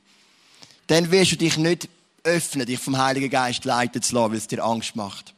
dann 0.88 1.12
wirst 1.12 1.32
du 1.34 1.38
dich 1.38 1.58
nicht 1.58 1.90
öffnen, 2.24 2.66
dich 2.66 2.80
vom 2.80 2.98
Heiligen 2.98 3.30
Geist 3.30 3.66
leiten 3.66 4.02
zu 4.02 4.14
lassen, 4.14 4.32
weil 4.32 4.38
es 4.38 4.48
dir 4.48 4.64
Angst 4.64 4.96
macht. 4.96 5.34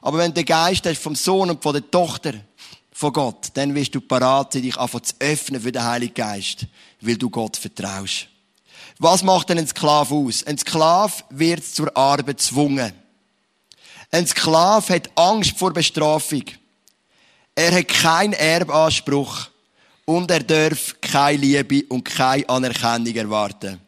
Aber 0.00 0.18
wenn 0.18 0.30
du 0.30 0.40
den 0.40 0.46
Geist 0.46 0.86
hast 0.86 1.02
vom 1.02 1.14
Sohn 1.14 1.50
und 1.50 1.62
von 1.62 1.74
der 1.74 1.88
Tochter 1.90 2.32
von 3.02 3.12
Gott, 3.12 3.48
dann 3.54 3.74
wirst 3.74 3.94
du 3.96 4.00
parat 4.00 4.52
sein, 4.52 4.62
dich 4.62 4.76
einfach 4.76 5.00
zu 5.00 5.14
öffnen 5.18 5.60
für 5.60 5.72
den 5.72 5.82
Heiligen 5.82 6.14
Geist, 6.14 6.66
weil 7.00 7.16
du 7.16 7.28
Gott 7.28 7.56
vertraust. 7.56 8.28
Was 8.98 9.24
macht 9.24 9.48
denn 9.48 9.58
ein 9.58 9.66
Sklave 9.66 10.14
aus? 10.14 10.46
Ein 10.46 10.56
Sklave 10.56 11.24
wird 11.30 11.64
zur 11.64 11.94
Arbeit 11.96 12.38
gezwungen. 12.38 12.92
Ein 14.12 14.26
Sklave 14.28 14.94
hat 14.94 15.10
Angst 15.16 15.58
vor 15.58 15.72
Bestrafung. 15.72 16.44
Er 17.56 17.72
hat 17.72 17.88
keinen 17.88 18.34
Erbanspruch 18.34 19.48
und 20.04 20.30
er 20.30 20.44
darf 20.44 20.94
keine 21.00 21.38
Liebe 21.38 21.84
und 21.88 22.04
keine 22.04 22.48
Anerkennung 22.48 23.16
erwarten. 23.16 23.80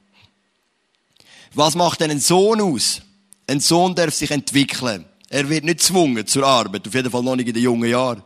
Was 1.52 1.76
macht 1.76 2.00
denn 2.00 2.11
ein 2.11 2.21
Sohn 2.21 2.61
aus? 2.61 3.00
Ein 3.47 3.61
Sohn 3.61 3.94
darf 3.94 4.12
sich 4.12 4.33
entwickeln. 4.33 5.04
Er 5.28 5.49
wird 5.49 5.62
nicht 5.62 5.78
gezwungen 5.78 6.26
zur 6.26 6.44
Arbeit, 6.44 6.88
auf 6.88 6.94
jeden 6.94 7.12
Fall 7.12 7.23
noch 7.23 7.37
nicht 7.37 7.47
in 7.47 7.54
den 7.54 7.62
jungen 7.62 7.88
Jahren. 7.88 8.25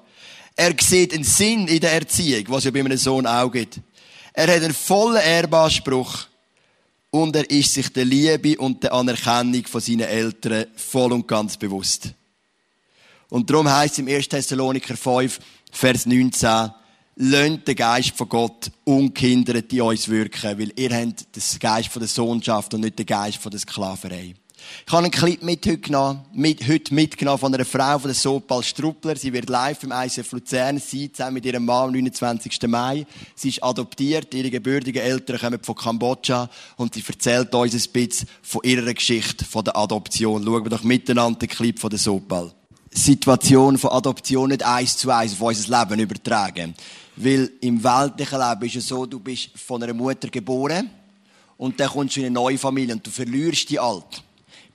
Er 0.61 0.75
sieht 0.81 1.15
einen 1.15 1.23
Sinn 1.23 1.69
in 1.69 1.79
der 1.79 1.93
Erziehung, 1.93 2.43
was 2.49 2.65
ja 2.65 2.73
bei 2.73 2.81
einem 2.81 2.99
Sohn 2.99 3.29
auch 3.29 3.49
gibt. 3.49 3.79
Er 4.33 4.49
hat 4.49 4.61
einen 4.61 4.75
vollen 4.75 5.23
Erbanspruch 5.23 6.27
und 7.11 7.37
er 7.37 7.49
ist 7.49 7.75
sich 7.75 7.93
der 7.93 8.05
Liebe 8.05 8.59
und 8.59 8.83
der 8.83 8.93
Anerkennung 8.93 9.65
von 9.67 9.81
seinen 9.81 10.01
Eltern 10.01 10.67
voll 10.75 11.13
und 11.13 11.29
ganz 11.29 11.57
bewusst. 11.57 12.09
Und 13.29 13.49
darum 13.49 13.71
heißt 13.71 13.93
es 13.93 13.99
im 14.01 14.09
1. 14.09 14.29
Thessaloniker 14.29 14.97
5, 14.97 15.39
Vers 15.71 16.07
19, 16.07 16.73
Lönt 17.21 17.69
den 17.69 17.77
Geist 17.77 18.17
von 18.17 18.29
Gott 18.29 18.73
unkindert 18.83 19.73
in 19.73 19.83
uns 19.83 20.09
wirken, 20.09 20.59
weil 20.59 20.73
ihr 20.75 20.91
habt 20.91 21.37
den 21.37 21.59
Geist 21.61 21.89
von 21.89 22.01
der 22.01 22.09
Sohnschaft 22.09 22.75
und 22.75 22.81
nicht 22.81 22.99
den 22.99 23.07
Geist 23.07 23.39
von 23.39 23.53
der 23.53 23.61
Sklaverei. 23.61 24.35
Ich 24.87 24.93
habe 24.93 25.05
einen 25.05 25.11
Clip 25.11 25.43
mit 25.43 25.67
heute, 25.67 25.79
genommen, 25.79 26.25
mit, 26.33 26.67
heute 26.67 26.95
mitgenommen 26.95 27.39
von 27.39 27.55
einer 27.55 27.65
Frau 27.65 27.99
von 27.99 28.09
der 28.09 28.15
Sopal 28.15 28.63
Struppler. 28.63 29.17
Sie 29.17 29.33
wird 29.33 29.49
live 29.49 29.83
im 29.83 29.93
ICF 29.93 30.33
Luzern 30.33 30.79
sein, 30.79 31.11
zusammen 31.13 31.35
mit 31.35 31.47
ihrem 31.47 31.65
Mann 31.65 31.89
am 31.89 31.93
29. 31.93 32.63
Mai. 32.67 33.07
Sie 33.35 33.51
ist 33.51 33.63
adoptiert, 33.63 34.33
ihre 34.35 34.51
gebürtigen 34.51 35.03
Eltern 35.03 35.39
kommen 35.39 35.61
von 35.63 35.75
Kambodscha 35.75 36.49
und 36.77 36.95
sie 36.95 37.05
erzählt 37.07 37.55
uns 37.55 37.75
ein 37.75 37.93
bisschen 37.93 38.29
von 38.43 38.63
ihrer 38.65 38.95
Geschichte, 38.95 39.45
von 39.45 39.65
der 39.65 39.77
Adoption. 39.77 40.45
Schauen 40.45 40.65
wir 40.65 40.71
doch 40.71 40.85
miteinander 40.85 41.39
den 41.39 41.49
Clip 41.49 41.79
von 41.79 41.91
der 41.91 41.99
Sopal. 41.99 42.53
Situation 42.91 43.79
von 43.79 43.91
Adoption 43.91 44.49
nicht 44.49 44.65
eins 44.65 44.97
zu 44.97 45.11
eins 45.11 45.33
auf 45.33 45.41
unser 45.41 45.79
Leben 45.79 46.01
übertragen. 46.01 46.75
Weil 47.17 47.51
im 47.61 47.83
weltlichen 47.83 48.39
Leben 48.39 48.65
ist 48.65 48.77
es 48.77 48.89
so, 48.89 49.07
du 49.07 49.21
bist 49.21 49.51
von 49.57 49.83
einer 49.83 49.95
Mutter 49.95 50.29
geboren 50.29 50.91
und 51.57 51.79
dann 51.79 51.89
kommst 51.89 52.17
du 52.17 52.21
in 52.21 52.27
eine 52.27 52.35
neue 52.35 52.59
Familie 52.59 52.95
und 52.95 53.07
du 53.07 53.11
verlierst 53.11 53.69
die 53.71 53.79
alte. 53.79 54.21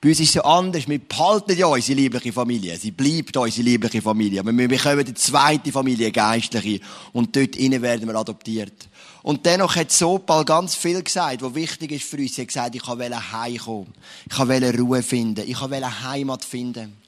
Bei 0.04 0.10
uns 0.10 0.20
ist 0.20 0.28
es 0.28 0.32
so 0.34 0.42
anders. 0.42 0.86
Wir 0.86 0.98
behalten 0.98 1.56
ja 1.56 1.64
unsere 1.64 1.98
liebliche 1.98 2.30
Familie. 2.30 2.76
Sie 2.76 2.90
bleibt 2.90 3.34
unsere 3.38 3.62
liebliche 3.62 4.02
Familie. 4.02 4.44
Wir 4.44 4.68
bekommen 4.68 4.98
eine 4.98 5.14
zweite 5.14 5.72
Familie, 5.72 6.12
geistliche. 6.12 6.84
Und 7.14 7.34
dort 7.34 7.56
innen 7.56 7.80
werden 7.80 8.06
wir 8.06 8.14
adoptiert. 8.14 8.86
Und 9.22 9.46
dennoch 9.46 9.76
hat 9.76 9.90
Sopal 9.90 10.44
ganz 10.44 10.74
viel 10.74 11.02
gesagt, 11.02 11.40
was 11.40 11.54
wichtig 11.54 11.92
ist 11.92 12.04
für 12.04 12.18
uns. 12.18 12.34
Sie 12.34 12.42
hat 12.42 12.48
gesagt, 12.48 12.74
ich 12.74 12.86
wollte 12.86 13.32
heimkommen. 13.32 13.94
Ich 14.30 14.38
wollte 14.38 14.78
Ruhe 14.78 15.02
finden. 15.02 15.48
Ich 15.48 15.58
wollte 15.58 16.02
Heimat 16.02 16.44
finden. 16.44 16.98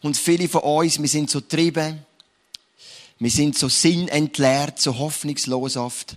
Und 0.00 0.16
viele 0.16 0.48
von 0.48 0.62
uns, 0.62 0.98
wir 0.98 1.08
sind 1.10 1.28
so 1.28 1.40
trieben. 1.40 2.06
Wir 3.18 3.30
sind 3.30 3.58
so 3.58 3.68
sinnentleert, 3.68 4.80
so 4.80 4.96
hoffnungslos 4.96 5.76
oft. 5.76 6.16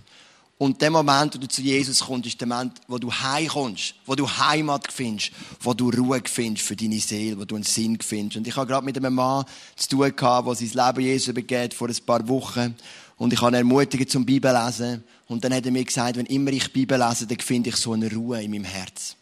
Und 0.60 0.82
der 0.82 0.90
Moment, 0.90 1.34
wo 1.34 1.38
du 1.38 1.48
zu 1.48 1.62
Jesus 1.62 2.00
kommst, 2.00 2.26
ist 2.26 2.38
der 2.38 2.46
Moment, 2.46 2.82
wo 2.86 2.98
du 2.98 3.10
heimkommst, 3.10 3.94
wo 4.04 4.14
du 4.14 4.28
Heimat 4.28 4.92
findest, 4.92 5.32
wo 5.58 5.72
du 5.72 5.88
Ruhe 5.88 6.20
findest 6.22 6.66
für 6.66 6.76
deine 6.76 7.00
Seele, 7.00 7.38
wo 7.38 7.46
du 7.46 7.54
einen 7.54 7.64
Sinn 7.64 7.98
findest. 7.98 8.36
Und 8.36 8.46
ich 8.46 8.54
habe 8.54 8.66
gerade 8.66 8.84
mit 8.84 8.94
einem 8.94 9.14
Mann 9.14 9.46
zu 9.74 9.88
tun 9.88 10.14
gehabt, 10.14 10.46
der 10.46 10.54
sein 10.54 10.86
Leben 10.86 11.06
Jesus 11.06 11.28
übergeht 11.28 11.72
vor 11.72 11.88
ein 11.88 11.96
paar 12.04 12.28
Wochen. 12.28 12.76
Und 13.16 13.32
ich 13.32 13.40
habe 13.40 13.52
ihn 13.52 13.54
ermutigt 13.54 14.10
zum 14.10 14.26
Bibellesen. 14.26 15.02
Und 15.28 15.42
dann 15.42 15.54
hat 15.54 15.64
er 15.64 15.72
mir 15.72 15.82
gesagt, 15.82 16.18
wenn 16.18 16.26
immer 16.26 16.52
ich 16.52 16.70
Bibel 16.70 16.98
lese, 16.98 17.26
dann 17.26 17.40
finde 17.40 17.70
ich 17.70 17.76
so 17.76 17.94
eine 17.94 18.12
Ruhe 18.12 18.42
in 18.42 18.50
meinem 18.50 18.64
Herz. 18.64 19.16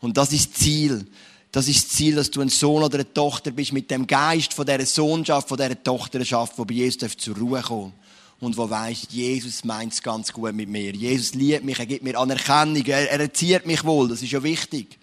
Und 0.00 0.16
das 0.16 0.32
ist 0.32 0.50
das 0.50 0.58
Ziel. 0.62 1.06
Das 1.52 1.68
ist 1.68 1.84
das 1.84 1.96
Ziel, 1.96 2.16
dass 2.16 2.28
du 2.28 2.40
ein 2.40 2.48
Sohn 2.48 2.82
oder 2.82 2.96
eine 2.96 3.14
Tochter 3.14 3.52
bist 3.52 3.72
mit 3.72 3.88
dem 3.88 4.04
Geist 4.04 4.52
von 4.52 4.66
dieser 4.66 4.84
Sohnschaft, 4.84 5.48
von 5.48 5.58
dieser 5.58 5.80
Tochterschaft, 5.80 6.58
wo 6.58 6.64
bei 6.64 6.74
Jesus 6.74 7.16
zur 7.18 7.36
Ruhe 7.36 7.62
kommt 7.62 7.94
und 8.42 8.56
wo 8.56 8.68
weiss, 8.68 9.06
Jesus 9.08 9.64
meint 9.64 9.92
es 9.92 10.02
ganz 10.02 10.32
gut 10.32 10.52
mit 10.52 10.68
mir. 10.68 10.92
Jesus 10.92 11.32
liebt 11.34 11.64
mich, 11.64 11.78
er 11.78 11.86
gibt 11.86 12.02
mir 12.02 12.18
Anerkennung, 12.18 12.84
er, 12.86 13.08
er 13.08 13.20
erzieht 13.20 13.66
mich 13.66 13.84
wohl, 13.84 14.08
das 14.08 14.20
ist 14.20 14.32
ja 14.32 14.42
wichtig. 14.42 14.98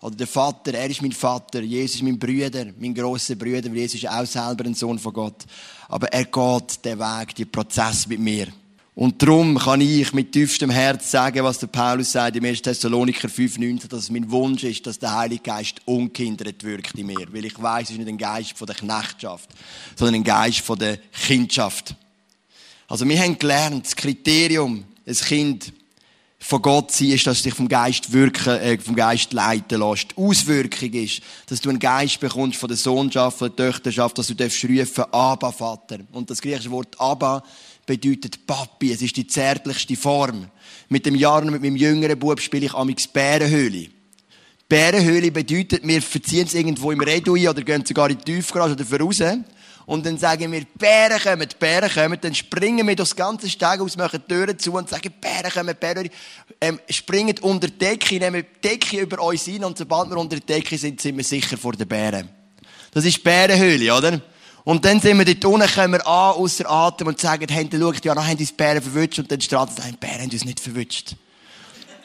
Oder 0.00 0.16
der 0.16 0.26
Vater, 0.26 0.72
er 0.72 0.88
ist 0.88 1.02
mein 1.02 1.12
Vater, 1.12 1.60
Jesus 1.60 1.96
ist 1.96 2.02
mein 2.02 2.18
Bruder, 2.18 2.66
mein 2.78 2.94
grosser 2.94 3.34
Bruder, 3.34 3.64
weil 3.64 3.76
Jesus 3.76 4.02
ist 4.02 4.08
auch 4.08 4.24
selber 4.24 4.64
ein 4.64 4.72
Sohn 4.72 4.98
von 4.98 5.12
Gott. 5.12 5.44
Aber 5.88 6.08
er 6.08 6.24
geht 6.24 6.84
den 6.84 6.98
Weg, 6.98 7.34
den 7.34 7.50
Prozess 7.50 8.06
mit 8.06 8.20
mir. 8.20 8.46
Und 8.94 9.22
darum 9.22 9.58
kann 9.58 9.82
ich 9.82 10.12
mit 10.14 10.32
tiefstem 10.32 10.70
Herz 10.70 11.10
sagen, 11.10 11.44
was 11.44 11.58
der 11.58 11.66
Paulus 11.66 12.12
sagt 12.12 12.36
im 12.36 12.44
1. 12.44 12.62
Thessaloniker 12.62 13.28
5,19, 13.28 13.88
dass 13.88 14.04
es 14.04 14.10
mein 14.10 14.30
Wunsch 14.30 14.64
ist, 14.64 14.86
dass 14.86 14.98
der 14.98 15.14
Heilige 15.14 15.42
Geist 15.42 15.82
unkindert 15.84 16.64
wirkt 16.64 16.94
in 16.94 17.06
mir. 17.06 17.26
Weil 17.32 17.44
ich 17.44 17.60
weiß, 17.60 17.84
es 17.84 17.90
ist 17.90 17.98
nicht 17.98 18.08
ein 18.08 18.18
Geist 18.18 18.56
von 18.56 18.66
der 18.66 18.76
Knechtschaft, 18.76 19.50
sondern 19.94 20.16
ein 20.16 20.24
Geist 20.24 20.60
von 20.60 20.78
der 20.78 20.96
Kindschaft. 20.96 21.94
Also 22.90 23.06
wir 23.06 23.20
haben 23.20 23.38
gelernt, 23.38 23.84
das 23.84 23.94
Kriterium, 23.94 24.82
ein 25.06 25.14
Kind 25.14 25.74
von 26.38 26.62
Gott 26.62 26.90
sein, 26.90 27.10
ist, 27.10 27.26
dass 27.26 27.42
du 27.42 27.50
dich 27.50 27.54
vom 27.54 27.68
Geist 27.68 28.10
wirken, 28.14 28.54
äh, 28.54 28.78
vom 28.78 28.96
Geist 28.96 29.34
leiten 29.34 29.80
lässt. 29.80 30.16
Auswirkung 30.16 30.94
ist, 30.94 31.20
dass 31.48 31.60
du 31.60 31.68
einen 31.68 31.80
Geist 31.80 32.18
bekommst 32.18 32.58
von 32.58 32.68
der 32.68 32.78
Sohnschaft, 32.78 33.38
von 33.38 33.54
der 33.54 33.72
Töchterschaft, 33.72 34.16
dass 34.16 34.28
du 34.28 34.34
darfst 34.34 34.64
rufen, 34.64 35.04
Abba, 35.12 35.52
Vater. 35.52 35.98
Und 36.12 36.30
das 36.30 36.40
griechische 36.40 36.70
Wort 36.70 36.98
Abba 36.98 37.42
bedeutet 37.84 38.46
Papi. 38.46 38.92
Es 38.92 39.02
ist 39.02 39.18
die 39.18 39.26
zärtlichste 39.26 39.94
Form. 39.94 40.46
Mit 40.88 41.04
dem 41.04 41.14
Jahr 41.14 41.42
und 41.42 41.50
mit 41.50 41.60
meinem 41.60 41.76
jüngeren 41.76 42.18
Bub 42.18 42.40
spiele 42.40 42.66
ich 42.66 42.74
amix 42.74 43.06
Bärenhöhle. 43.06 43.88
Bärenhöhle 44.66 45.30
bedeutet, 45.30 45.86
wir 45.86 46.00
verziehen 46.00 46.46
es 46.46 46.54
irgendwo 46.54 46.90
im 46.90 47.00
Redui 47.00 47.48
oder 47.48 47.60
gehen 47.62 47.84
sogar 47.84 48.08
in 48.08 48.16
die 48.16 48.24
Tiefgarage 48.24 48.72
oder 48.72 48.84
voraus 48.86 49.20
und 49.88 50.04
dann 50.04 50.18
sagen 50.18 50.52
wir, 50.52 50.66
Bären 50.74 51.18
kommen, 51.18 51.48
Bären 51.58 51.90
kommen, 51.90 52.18
dann 52.20 52.34
springen 52.34 52.86
wir 52.86 52.94
durchs 52.94 53.16
ganze 53.16 53.48
Steg 53.48 53.80
aus, 53.80 53.96
machen 53.96 54.22
die 54.22 54.34
Türen 54.34 54.58
zu 54.58 54.74
und 54.74 54.86
sagen, 54.86 55.10
Bären 55.18 55.50
kommen, 55.50 55.74
Bären, 55.80 56.10
ähm, 56.60 56.78
springen 56.90 57.34
unter 57.40 57.68
die 57.68 57.78
Decke, 57.78 58.18
nehmen 58.18 58.44
die 58.44 58.68
Decke 58.68 59.00
über 59.00 59.22
uns 59.22 59.46
hin 59.46 59.64
und 59.64 59.78
sobald 59.78 60.10
wir 60.10 60.18
unter 60.18 60.38
der 60.38 60.56
Decke 60.56 60.76
sind, 60.76 61.00
sind 61.00 61.16
wir 61.16 61.24
sicher 61.24 61.56
vor 61.56 61.72
den 61.72 61.88
Bären. 61.88 62.28
Das 62.90 63.06
ist 63.06 63.16
die 63.16 63.22
Bärenhöhle, 63.22 63.94
oder? 63.94 64.20
Und 64.64 64.84
dann 64.84 65.00
sind 65.00 65.16
wir 65.16 65.24
dort 65.24 65.44
unten, 65.46 65.74
kommen 65.74 65.92
wir 65.92 66.06
an, 66.06 66.34
außer 66.34 66.70
Atem 66.70 67.06
und 67.06 67.18
sagen, 67.18 67.46
hey, 67.48 67.66
schaut, 67.72 68.04
ja, 68.04 68.14
haben 68.14 68.38
uns 68.38 68.52
Bären 68.52 68.82
verwünscht 68.82 69.20
und 69.20 69.32
dann 69.32 69.40
strahlt 69.40 69.70
es 69.70 69.96
Bären 69.96 70.20
haben 70.20 70.30
uns 70.30 70.44
nicht 70.44 70.60
verwünscht. 70.60 71.16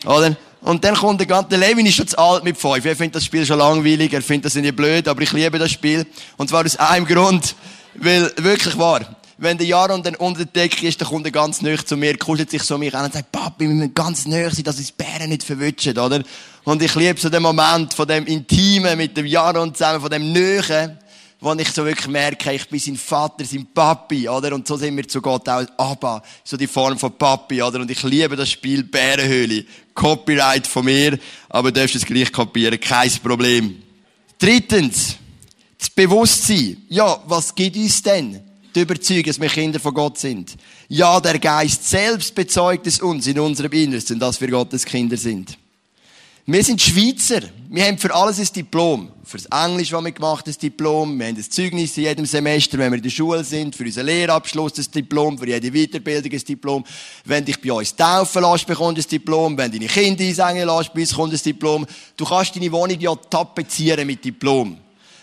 Oder? 0.05 0.37
Und 0.63 0.83
dann 0.85 0.95
kommt 0.95 1.19
der 1.19 1.27
ganze 1.27 1.57
Levin 1.57 1.85
ist 1.85 1.95
schon 1.95 2.07
zu 2.07 2.17
alt 2.17 2.43
mit 2.45 2.57
fünf. 2.57 2.85
Er 2.85 2.95
findet 2.95 3.15
das 3.15 3.25
Spiel 3.25 3.45
schon 3.45 3.59
langweilig, 3.59 4.13
er 4.13 4.21
findet 4.21 4.45
das 4.45 4.55
nicht 4.55 4.75
blöd, 4.75 5.07
aber 5.09 5.21
ich 5.21 5.33
liebe 5.33 5.59
das 5.59 5.71
Spiel. 5.71 6.05
Und 6.37 6.49
zwar 6.49 6.65
aus 6.65 6.77
einem 6.77 7.05
Grund, 7.05 7.55
weil, 7.95 8.31
wirklich 8.37 8.77
wahr, 8.77 9.01
wenn 9.37 9.57
der 9.57 9.67
Jaron 9.67 10.01
dann 10.01 10.15
unter 10.15 10.45
der 10.45 10.63
Decke 10.63 10.87
ist, 10.87 11.01
dann 11.01 11.09
kommt 11.09 11.25
er 11.25 11.31
ganz 11.31 11.61
nöch 11.61 11.85
zu 11.85 11.97
mir, 11.97 12.17
kuschelt 12.17 12.49
sich 12.49 12.63
so 12.63 12.77
mich 12.77 12.95
an 12.95 13.05
und 13.05 13.13
sagt, 13.13 13.31
Papi, 13.31 13.67
wir 13.67 13.75
müssen 13.75 13.93
ganz 13.93 14.25
nöch 14.25 14.53
sein, 14.53 14.63
dass 14.63 14.77
uns 14.77 14.93
Bären 14.93 15.29
nicht 15.29 15.43
verwutschen, 15.43 15.97
oder? 15.97 16.23
Und 16.63 16.81
ich 16.81 16.95
liebe 16.95 17.19
so 17.19 17.29
den 17.29 17.43
Moment 17.43 17.93
von 17.93 18.07
dem 18.07 18.25
Intimen 18.25 18.97
mit 18.97 19.17
dem 19.17 19.25
Jaron 19.25 19.75
zusammen, 19.75 19.99
von 19.99 20.09
dem 20.09 20.31
Nöchen 20.31 20.97
wo 21.43 21.53
ich 21.55 21.69
so 21.71 21.83
wirklich 21.83 22.07
merke, 22.07 22.53
ich 22.53 22.69
bin 22.69 22.79
sein 22.79 22.95
Vater, 22.95 23.43
sein 23.43 23.67
Papi, 23.73 24.29
oder? 24.29 24.55
Und 24.55 24.65
so 24.65 24.77
sind 24.77 24.95
wir 24.95 25.05
zu 25.05 25.21
Gott 25.21 25.47
auch 25.49 25.65
Abba, 25.77 26.23
so 26.41 26.55
die 26.55 26.67
Form 26.67 26.97
von 26.97 27.11
Papi, 27.17 27.61
oder? 27.61 27.81
Und 27.81 27.91
ich 27.91 28.01
liebe 28.03 28.37
das 28.37 28.49
Spiel 28.49 28.83
Bärenhöhle. 28.83 29.65
Copyright 29.93 30.65
von 30.65 30.85
mir, 30.85 31.19
aber 31.49 31.69
du 31.71 31.81
darfst 31.81 31.97
es 31.97 32.05
gleich 32.05 32.31
kopieren, 32.31 32.79
kein 32.79 33.11
Problem. 33.21 33.83
Drittens, 34.39 35.17
das 35.77 35.89
Bewusstsein. 35.89 36.77
Ja, 36.87 37.21
was 37.27 37.53
gibt 37.53 37.75
uns 37.75 38.01
denn? 38.01 38.39
Die 38.73 38.79
Überzeugung, 38.79 39.25
dass 39.25 39.41
wir 39.41 39.49
Kinder 39.49 39.79
von 39.81 39.93
Gott 39.93 40.17
sind. 40.17 40.55
Ja, 40.87 41.19
der 41.19 41.39
Geist 41.39 41.89
selbst 41.89 42.33
bezeugt 42.33 42.87
es 42.87 43.01
uns 43.01 43.27
in 43.27 43.37
unserem 43.37 43.71
Innersten, 43.73 44.17
dass 44.17 44.39
wir 44.39 44.47
Gottes 44.47 44.85
Kinder 44.85 45.17
sind. 45.17 45.57
Wir 46.45 46.61
sind 46.61 46.81
Schweizer. 46.81 47.39
Wir 47.69 47.85
haben 47.85 47.97
für 47.97 48.13
alles 48.13 48.37
ein 48.37 48.53
Diplom. 48.53 49.09
Für 49.23 49.37
das 49.37 49.45
Englisch, 49.45 49.93
was 49.93 50.03
wir 50.03 50.11
gemacht 50.11 50.45
haben, 50.45 50.53
ein 50.53 50.59
Diplom. 50.59 51.17
Wir 51.17 51.27
haben 51.27 51.37
ein 51.37 51.49
Zeugnis 51.49 51.95
in 51.95 52.03
jedem 52.03 52.25
Semester, 52.25 52.77
wenn 52.79 52.91
wir 52.91 52.97
in 52.97 53.03
der 53.03 53.09
Schule 53.11 53.45
sind. 53.45 53.73
Für 53.73 53.85
unseren 53.85 54.07
Lehrabschluss 54.07 54.77
ein 54.77 54.91
Diplom. 54.93 55.37
Für 55.37 55.47
jede 55.47 55.71
Weiterbildung 55.71 56.33
ein 56.33 56.43
Diplom. 56.43 56.83
Wenn 57.23 57.45
dich 57.45 57.61
bei 57.61 57.71
uns 57.71 57.95
taufen 57.95 58.41
lässt, 58.43 58.67
bekommst 58.67 58.97
du 58.97 59.07
ein 59.07 59.09
Diplom. 59.09 59.57
Wenn 59.57 59.71
deine 59.71 59.87
Kinder 59.87 60.21
einsingen 60.21 60.67
lässt, 60.67 60.93
uns 60.93 61.15
kommt 61.15 61.31
ein 61.31 61.39
Diplom. 61.41 61.85
Du 62.17 62.25
kannst 62.25 62.53
deine 62.57 62.71
Wohnung 62.73 62.99
ja 62.99 63.15
tapezieren 63.15 64.05
mit 64.05 64.25
Diplom. 64.25 64.77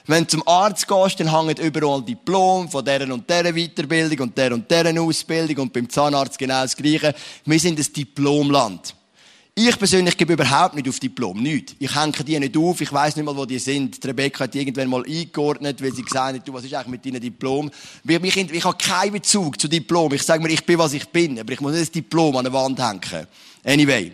Wenn 0.06 0.22
du 0.22 0.28
zum 0.28 0.48
Arzt 0.48 0.88
gehst, 0.88 1.20
dann 1.20 1.38
hängen 1.38 1.56
überall 1.58 2.02
Diplom 2.02 2.70
von 2.70 2.82
dieser 2.82 3.12
und 3.12 3.28
dieser 3.28 3.52
Weiterbildung 3.52 4.20
und 4.20 4.38
der 4.38 4.54
und 4.54 4.70
dieser 4.70 4.98
Ausbildung 4.98 5.64
und 5.64 5.72
beim 5.74 5.86
Zahnarzt 5.86 6.38
genau 6.38 6.62
das 6.62 6.74
Gleiche. 6.74 7.14
Wir 7.44 7.60
sind 7.60 7.78
ein 7.78 7.92
Diplomland. 7.92 8.94
Ich 9.54 9.78
persönlich 9.78 10.16
gebe 10.16 10.32
überhaupt 10.32 10.74
nicht 10.74 10.88
auf 10.88 11.00
Diplom, 11.00 11.42
nicht. 11.42 11.76
Ich 11.78 11.94
hänge 11.94 12.12
die 12.24 12.38
nicht 12.38 12.56
auf, 12.56 12.80
ich 12.80 12.92
weiß 12.92 13.16
nicht 13.16 13.24
mal, 13.24 13.36
wo 13.36 13.44
die 13.44 13.58
sind. 13.58 14.02
Die 14.02 14.06
Rebecca 14.06 14.44
hat 14.44 14.54
die 14.54 14.60
irgendwann 14.60 14.88
mal 14.88 15.04
eingeordnet, 15.04 15.82
weil 15.82 15.92
sie 15.92 16.02
gesagt 16.02 16.38
hat, 16.38 16.48
du, 16.48 16.52
was 16.52 16.64
ist 16.64 16.72
eigentlich 16.72 16.88
mit 16.88 17.04
deinem 17.04 17.20
Diplom? 17.20 17.70
Ich, 18.06 18.22
ich, 18.22 18.36
ich 18.52 18.64
habe 18.64 18.78
keinen 18.78 19.12
Bezug 19.12 19.60
zu 19.60 19.68
Diplom. 19.68 20.12
Ich 20.14 20.22
sage 20.22 20.42
mir, 20.42 20.50
ich 20.50 20.64
bin, 20.64 20.78
was 20.78 20.92
ich 20.92 21.06
bin, 21.08 21.38
aber 21.38 21.52
ich 21.52 21.60
muss 21.60 21.72
nicht 21.72 21.90
ein 21.90 21.92
Diplom 21.92 22.36
an 22.36 22.44
der 22.44 22.52
Wand 22.52 22.78
hängen. 22.78 23.26
Anyway. 23.64 24.12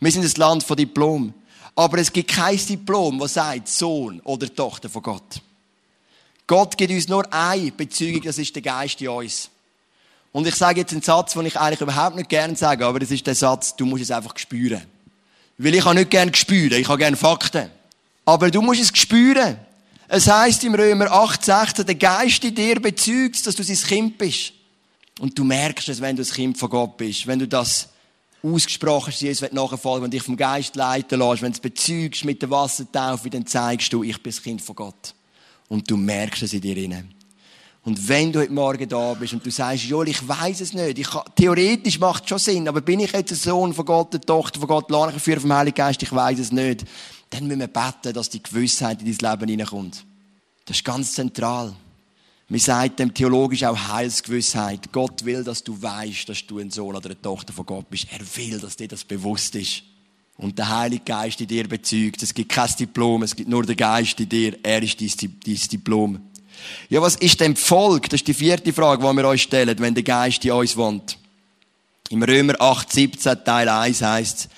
Wir 0.00 0.12
sind 0.12 0.24
ein 0.24 0.32
Land 0.36 0.62
von 0.62 0.76
Diplom. 0.76 1.34
Aber 1.74 1.98
es 1.98 2.12
gibt 2.12 2.30
kein 2.30 2.56
Diplom, 2.56 3.18
das 3.18 3.34
sagt 3.34 3.68
Sohn 3.68 4.20
oder 4.20 4.52
Tochter 4.52 4.88
von 4.88 5.02
Gott. 5.02 5.40
Gott 6.46 6.76
gibt 6.76 6.92
uns 6.92 7.08
nur 7.08 7.32
eine 7.32 7.70
Bezeugung, 7.70 8.22
das 8.22 8.38
ist 8.38 8.54
der 8.54 8.62
Geist 8.62 9.00
in 9.00 9.08
uns. 9.08 9.50
Und 10.32 10.46
ich 10.46 10.54
sage 10.54 10.80
jetzt 10.80 10.92
einen 10.92 11.02
Satz, 11.02 11.32
den 11.32 11.46
ich 11.46 11.58
eigentlich 11.58 11.80
überhaupt 11.80 12.16
nicht 12.16 12.28
gerne 12.28 12.54
sage, 12.54 12.84
aber 12.86 12.98
das 12.98 13.10
ist 13.10 13.26
der 13.26 13.34
Satz, 13.34 13.74
du 13.76 13.86
musst 13.86 14.02
es 14.02 14.10
einfach 14.10 14.36
spüren. 14.36 14.82
Weil 15.56 15.74
ich 15.74 15.84
habe 15.84 15.96
nicht 15.96 16.10
gerne 16.10 16.34
spüren, 16.34 16.80
ich 16.80 16.88
habe 16.88 16.98
gerne 16.98 17.16
Fakten. 17.16 17.70
Aber 18.24 18.50
du 18.50 18.60
musst 18.62 18.80
es 18.80 18.96
spüren. 18.96 19.58
Es 20.06 20.26
heißt 20.26 20.64
im 20.64 20.74
Römer 20.74 21.10
8, 21.10 21.44
16, 21.44 21.86
der 21.86 21.94
Geist 21.94 22.44
in 22.44 22.54
dir 22.54 22.80
bezeugt, 22.80 23.46
dass 23.46 23.56
du 23.56 23.62
sein 23.62 23.76
Kind 23.76 24.18
bist. 24.18 24.52
Und 25.18 25.38
du 25.38 25.44
merkst 25.44 25.88
es, 25.88 26.00
wenn 26.00 26.16
du 26.16 26.22
ein 26.22 26.28
Kind 26.28 26.58
von 26.58 26.70
Gott 26.70 26.96
bist. 26.96 27.26
Wenn 27.26 27.38
du 27.38 27.48
das 27.48 27.88
ausgesprochen 28.42 29.10
ist, 29.10 29.20
Jesus 29.20 29.42
wird 29.42 29.52
nachfolgen, 29.52 30.04
wenn 30.04 30.10
du 30.10 30.16
dich 30.16 30.24
vom 30.24 30.36
Geist 30.36 30.76
leiten 30.76 31.18
lässt, 31.18 31.42
wenn 31.42 31.52
du 31.52 31.56
es 31.56 31.60
bezeugst 31.60 32.24
mit 32.24 32.40
der 32.40 32.50
Wassertaufe, 32.50 33.28
dann 33.28 33.46
zeigst 33.46 33.92
du, 33.92 34.04
ich 34.04 34.22
bin 34.22 34.32
das 34.32 34.42
Kind 34.42 34.62
von 34.62 34.76
Gott. 34.76 35.14
Und 35.68 35.90
du 35.90 35.96
merkst 35.96 36.42
es 36.42 36.52
in 36.52 36.60
dir 36.60 36.76
rein. 36.76 37.12
Und 37.88 38.06
wenn 38.06 38.30
du 38.30 38.40
heute 38.40 38.52
Morgen 38.52 38.86
da 38.86 39.14
bist 39.14 39.32
und 39.32 39.46
du 39.46 39.50
sagst, 39.50 39.84
Joel, 39.84 40.08
ich 40.08 40.28
weiß 40.28 40.60
es 40.60 40.74
nicht, 40.74 40.98
ich 40.98 41.08
kann, 41.08 41.22
theoretisch 41.34 41.98
macht 41.98 42.24
es 42.24 42.28
schon 42.28 42.38
Sinn, 42.38 42.68
aber 42.68 42.82
bin 42.82 43.00
ich 43.00 43.12
jetzt 43.12 43.32
ein 43.32 43.36
Sohn 43.36 43.72
von 43.72 43.86
Gott, 43.86 44.12
eine 44.12 44.20
Tochter 44.20 44.60
von 44.60 44.68
Gott, 44.68 44.90
ich 45.16 45.22
für 45.22 45.40
vom 45.40 45.54
Heiligen 45.54 45.74
Geist, 45.74 46.02
ich 46.02 46.12
weiß 46.12 46.38
es 46.38 46.52
nicht, 46.52 46.84
dann 47.30 47.46
müssen 47.46 47.60
wir 47.60 47.68
beten, 47.68 48.12
dass 48.12 48.28
die 48.28 48.42
Gewissheit 48.42 49.00
in 49.00 49.16
dein 49.16 49.30
Leben 49.30 49.48
hineinkommt. 49.48 50.04
Das 50.66 50.76
ist 50.76 50.84
ganz 50.84 51.14
zentral. 51.14 51.72
Wir 52.50 52.60
sagen 52.60 52.94
dem 52.94 53.14
theologisch 53.14 53.64
auch 53.64 53.88
Heilsgewissheit. 53.88 54.92
Gott 54.92 55.24
will, 55.24 55.42
dass 55.42 55.64
du 55.64 55.80
weißt, 55.80 56.28
dass 56.28 56.46
du 56.46 56.58
ein 56.58 56.70
Sohn 56.70 56.94
oder 56.94 57.06
eine 57.06 57.22
Tochter 57.22 57.54
von 57.54 57.64
Gott 57.64 57.88
bist. 57.88 58.06
Er 58.12 58.20
will, 58.36 58.58
dass 58.58 58.76
dir 58.76 58.88
das 58.88 59.02
bewusst 59.02 59.54
ist. 59.54 59.82
Und 60.36 60.58
der 60.58 60.68
Heilige 60.68 61.04
Geist 61.04 61.40
in 61.40 61.48
dir 61.48 61.66
bezeugt. 61.66 62.22
Es 62.22 62.34
gibt 62.34 62.52
kein 62.52 62.70
Diplom, 62.78 63.22
es 63.22 63.34
gibt 63.34 63.48
nur 63.48 63.64
den 63.64 63.76
Geist 63.76 64.20
in 64.20 64.28
dir. 64.28 64.58
Er 64.62 64.82
ist 64.82 65.00
dein, 65.00 65.36
dein 65.44 65.56
Diplom. 65.56 66.27
Ja, 66.88 67.02
was 67.02 67.16
ist 67.16 67.40
denn 67.40 67.56
Volk? 67.56 68.08
Das 68.10 68.20
ist 68.20 68.28
die 68.28 68.34
vierte 68.34 68.72
Frage, 68.72 69.06
die 69.06 69.12
wir 69.12 69.28
euch 69.28 69.42
stellen, 69.42 69.78
wenn 69.78 69.94
der 69.94 70.04
Geist 70.04 70.44
in 70.44 70.52
uns 70.52 70.76
wohnt. 70.76 71.18
Im 72.10 72.22
Römer 72.22 72.60
8, 72.60 72.92
17, 72.92 73.44
Teil 73.44 73.68
1 73.68 74.02
heißt 74.02 74.48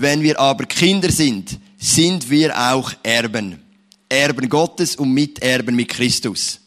wenn 0.00 0.22
wir 0.22 0.38
aber 0.40 0.64
Kinder 0.64 1.10
sind, 1.10 1.58
sind 1.76 2.30
wir 2.30 2.56
auch 2.56 2.92
Erben. 3.02 3.62
Erben 4.08 4.48
Gottes 4.48 4.96
und 4.96 5.12
Miterben 5.12 5.76
mit 5.76 5.88
Christus. 5.88 6.58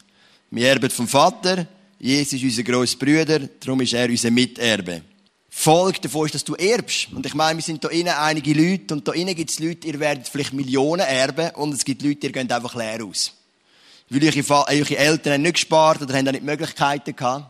Wir 0.52 0.70
erben 0.70 0.90
vom 0.90 1.08
Vater. 1.08 1.68
Jesus 2.00 2.34
ist 2.34 2.44
unser 2.44 2.64
grosser 2.64 2.98
Bruder. 2.98 3.40
Darum 3.40 3.82
ist 3.82 3.94
er 3.94 4.08
unser 4.08 4.30
Miterbe. 4.30 5.02
Folge 5.50 6.02
davon 6.02 6.26
ist, 6.28 6.36
dass 6.36 6.44
du 6.44 6.54
erbst. 6.56 7.08
Und 7.12 7.26
ich 7.26 7.34
meine, 7.34 7.58
wir 7.58 7.64
sind 7.64 7.84
da 7.84 7.90
innen 7.90 8.14
einige 8.14 8.54
Leute 8.54 8.94
und 8.94 9.08
da 9.08 9.14
innen 9.14 9.36
gibt 9.36 9.50
es 9.50 9.60
Leute, 9.60 9.88
ihr 9.88 10.00
werdet 10.00 10.28
vielleicht 10.28 10.54
Millionen 10.54 11.02
erben 11.02 11.52
und 11.56 11.74
es 11.74 11.86
gibt 11.86 12.02
Leute, 12.02 12.28
ihr 12.28 12.34
geht 12.34 12.52
einfach 12.52 12.76
leer 12.76 13.04
aus. 13.04 13.34
Weil 14.10 14.24
eure 14.26 14.98
Eltern 14.98 15.34
haben 15.34 15.42
nicht 15.42 15.56
gespart 15.56 16.02
oder 16.02 16.14
haben 16.14 16.28
auch 16.28 16.32
nicht 16.32 16.44
Möglichkeiten 16.44 17.16
gehabt. 17.16 17.46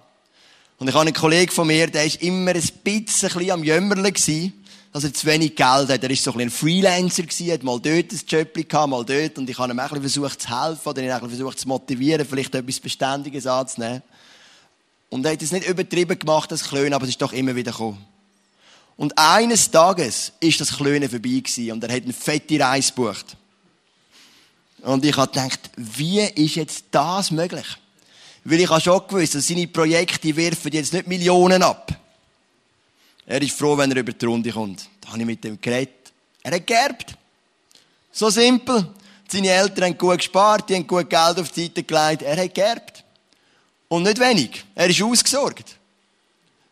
Und 0.77 0.87
ich 0.87 0.93
habe 0.93 1.05
einen 1.05 1.13
Kollegen 1.13 1.51
von 1.51 1.67
mir, 1.67 1.87
der 1.87 2.05
ist 2.05 2.21
immer 2.21 2.51
ein 2.51 2.61
bisschen 2.83 3.51
am 3.51 3.63
Jämmerle 3.63 4.11
gewesen 4.11 4.53
dass 4.93 5.03
er 5.03 5.13
zu 5.13 5.25
wenig 5.25 5.55
Geld 5.55 5.89
hat. 5.89 6.03
Er 6.03 6.09
war 6.09 6.15
so 6.15 6.31
ein, 6.33 6.41
ein 6.41 6.49
Freelancer 6.51 7.23
gewesen, 7.23 7.51
hat 7.51 7.63
mal 7.63 7.79
dort 7.79 8.11
ein 8.11 8.21
Job 8.27 8.53
gehabt, 8.53 8.89
mal 8.89 9.03
dort. 9.03 9.39
Und 9.39 9.49
ich 9.49 9.57
habe 9.57 9.73
ihm 9.73 9.79
ein 9.79 9.89
bisschen 9.89 10.01
versucht 10.01 10.41
zu 10.43 10.49
helfen 10.49 10.87
oder 10.87 11.01
ihn 11.01 11.09
ein 11.09 11.19
bisschen 11.19 11.37
versucht 11.37 11.59
zu 11.59 11.67
motivieren, 11.67 12.27
vielleicht 12.27 12.53
etwas 12.53 12.79
Beständiges 12.79 13.47
anzunehmen. 13.47 14.03
Und 15.09 15.25
er 15.25 15.31
hat 15.31 15.41
es 15.41 15.51
nicht 15.51 15.67
übertrieben 15.67 16.17
gemacht, 16.17 16.51
das 16.51 16.63
Klönen, 16.63 16.93
aber 16.93 17.05
es 17.05 17.09
ist 17.09 17.21
doch 17.21 17.33
immer 17.33 17.55
wieder 17.55 17.71
gekommen. 17.71 18.05
Und 18.95 19.17
eines 19.17 19.71
Tages 19.71 20.31
ist 20.39 20.61
das 20.61 20.77
Klönen 20.77 21.09
vorbei 21.09 21.41
gewesen 21.43 21.71
und 21.71 21.83
er 21.83 21.95
hat 21.95 22.03
eine 22.03 22.13
fette 22.13 22.59
Reise 22.59 22.93
gebucht. 22.93 23.35
Und 24.83 25.05
ich 25.05 25.15
habe 25.15 25.31
gedacht, 25.31 25.59
wie 25.77 26.21
ist 26.21 26.55
jetzt 26.55 26.85
das 26.91 27.31
möglich? 27.31 27.65
Weil 28.43 28.59
ich 28.59 28.69
habe 28.69 28.81
schon 28.81 29.01
gewusst, 29.07 29.35
dass 29.35 29.47
seine 29.47 29.67
Projekte 29.67 30.35
werfen 30.35 30.71
jetzt 30.73 30.91
nicht 30.91 31.07
Millionen 31.07 31.63
ab. 31.63 31.97
Er 33.25 33.41
ist 33.41 33.57
froh, 33.57 33.77
wenn 33.77 33.91
er 33.91 33.97
über 33.97 34.11
die 34.11 34.25
Runde 34.25 34.51
kommt. 34.51 34.89
Da 34.99 35.09
habe 35.09 35.19
ich 35.19 35.25
mit 35.25 35.45
ihm 35.45 35.59
geredet. 35.61 36.11
Er 36.43 36.53
hat 36.53 36.67
geerbt. 36.67 37.15
So 38.11 38.29
simpel. 38.29 38.93
Seine 39.29 39.49
Eltern 39.49 39.85
haben 39.85 39.97
gut 39.97 40.17
gespart, 40.17 40.69
die 40.69 40.75
haben 40.75 40.85
gut 40.85 41.09
Geld 41.09 41.39
auf 41.39 41.49
die 41.49 41.63
Seite 41.63 41.83
gelegt. 41.83 42.21
Er 42.21 42.43
hat 42.43 42.53
geerbt. 42.53 43.03
Und 43.87 44.03
nicht 44.03 44.19
wenig. 44.19 44.65
Er 44.75 44.89
ist 44.89 45.01
ausgesorgt. 45.01 45.77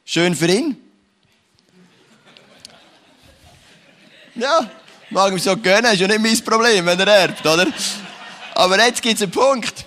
Schön 0.04 0.36
für 0.36 0.48
ihn. 0.48 0.76
Ja, 4.36 4.70
mag 5.12 5.32
ihm 5.32 5.40
so 5.40 5.56
gönnen, 5.58 5.94
ist 5.94 6.00
ja 6.00 6.08
nicht 6.08 6.22
mein 6.22 6.44
Problem, 6.44 6.86
wenn 6.86 7.00
er 7.00 7.08
erbt, 7.08 7.46
oder? 7.46 7.68
Aber 8.56 8.84
jetzt 8.84 9.02
gibt 9.02 9.16
es 9.16 9.22
einen 9.22 9.32
Punkt. 9.32 9.86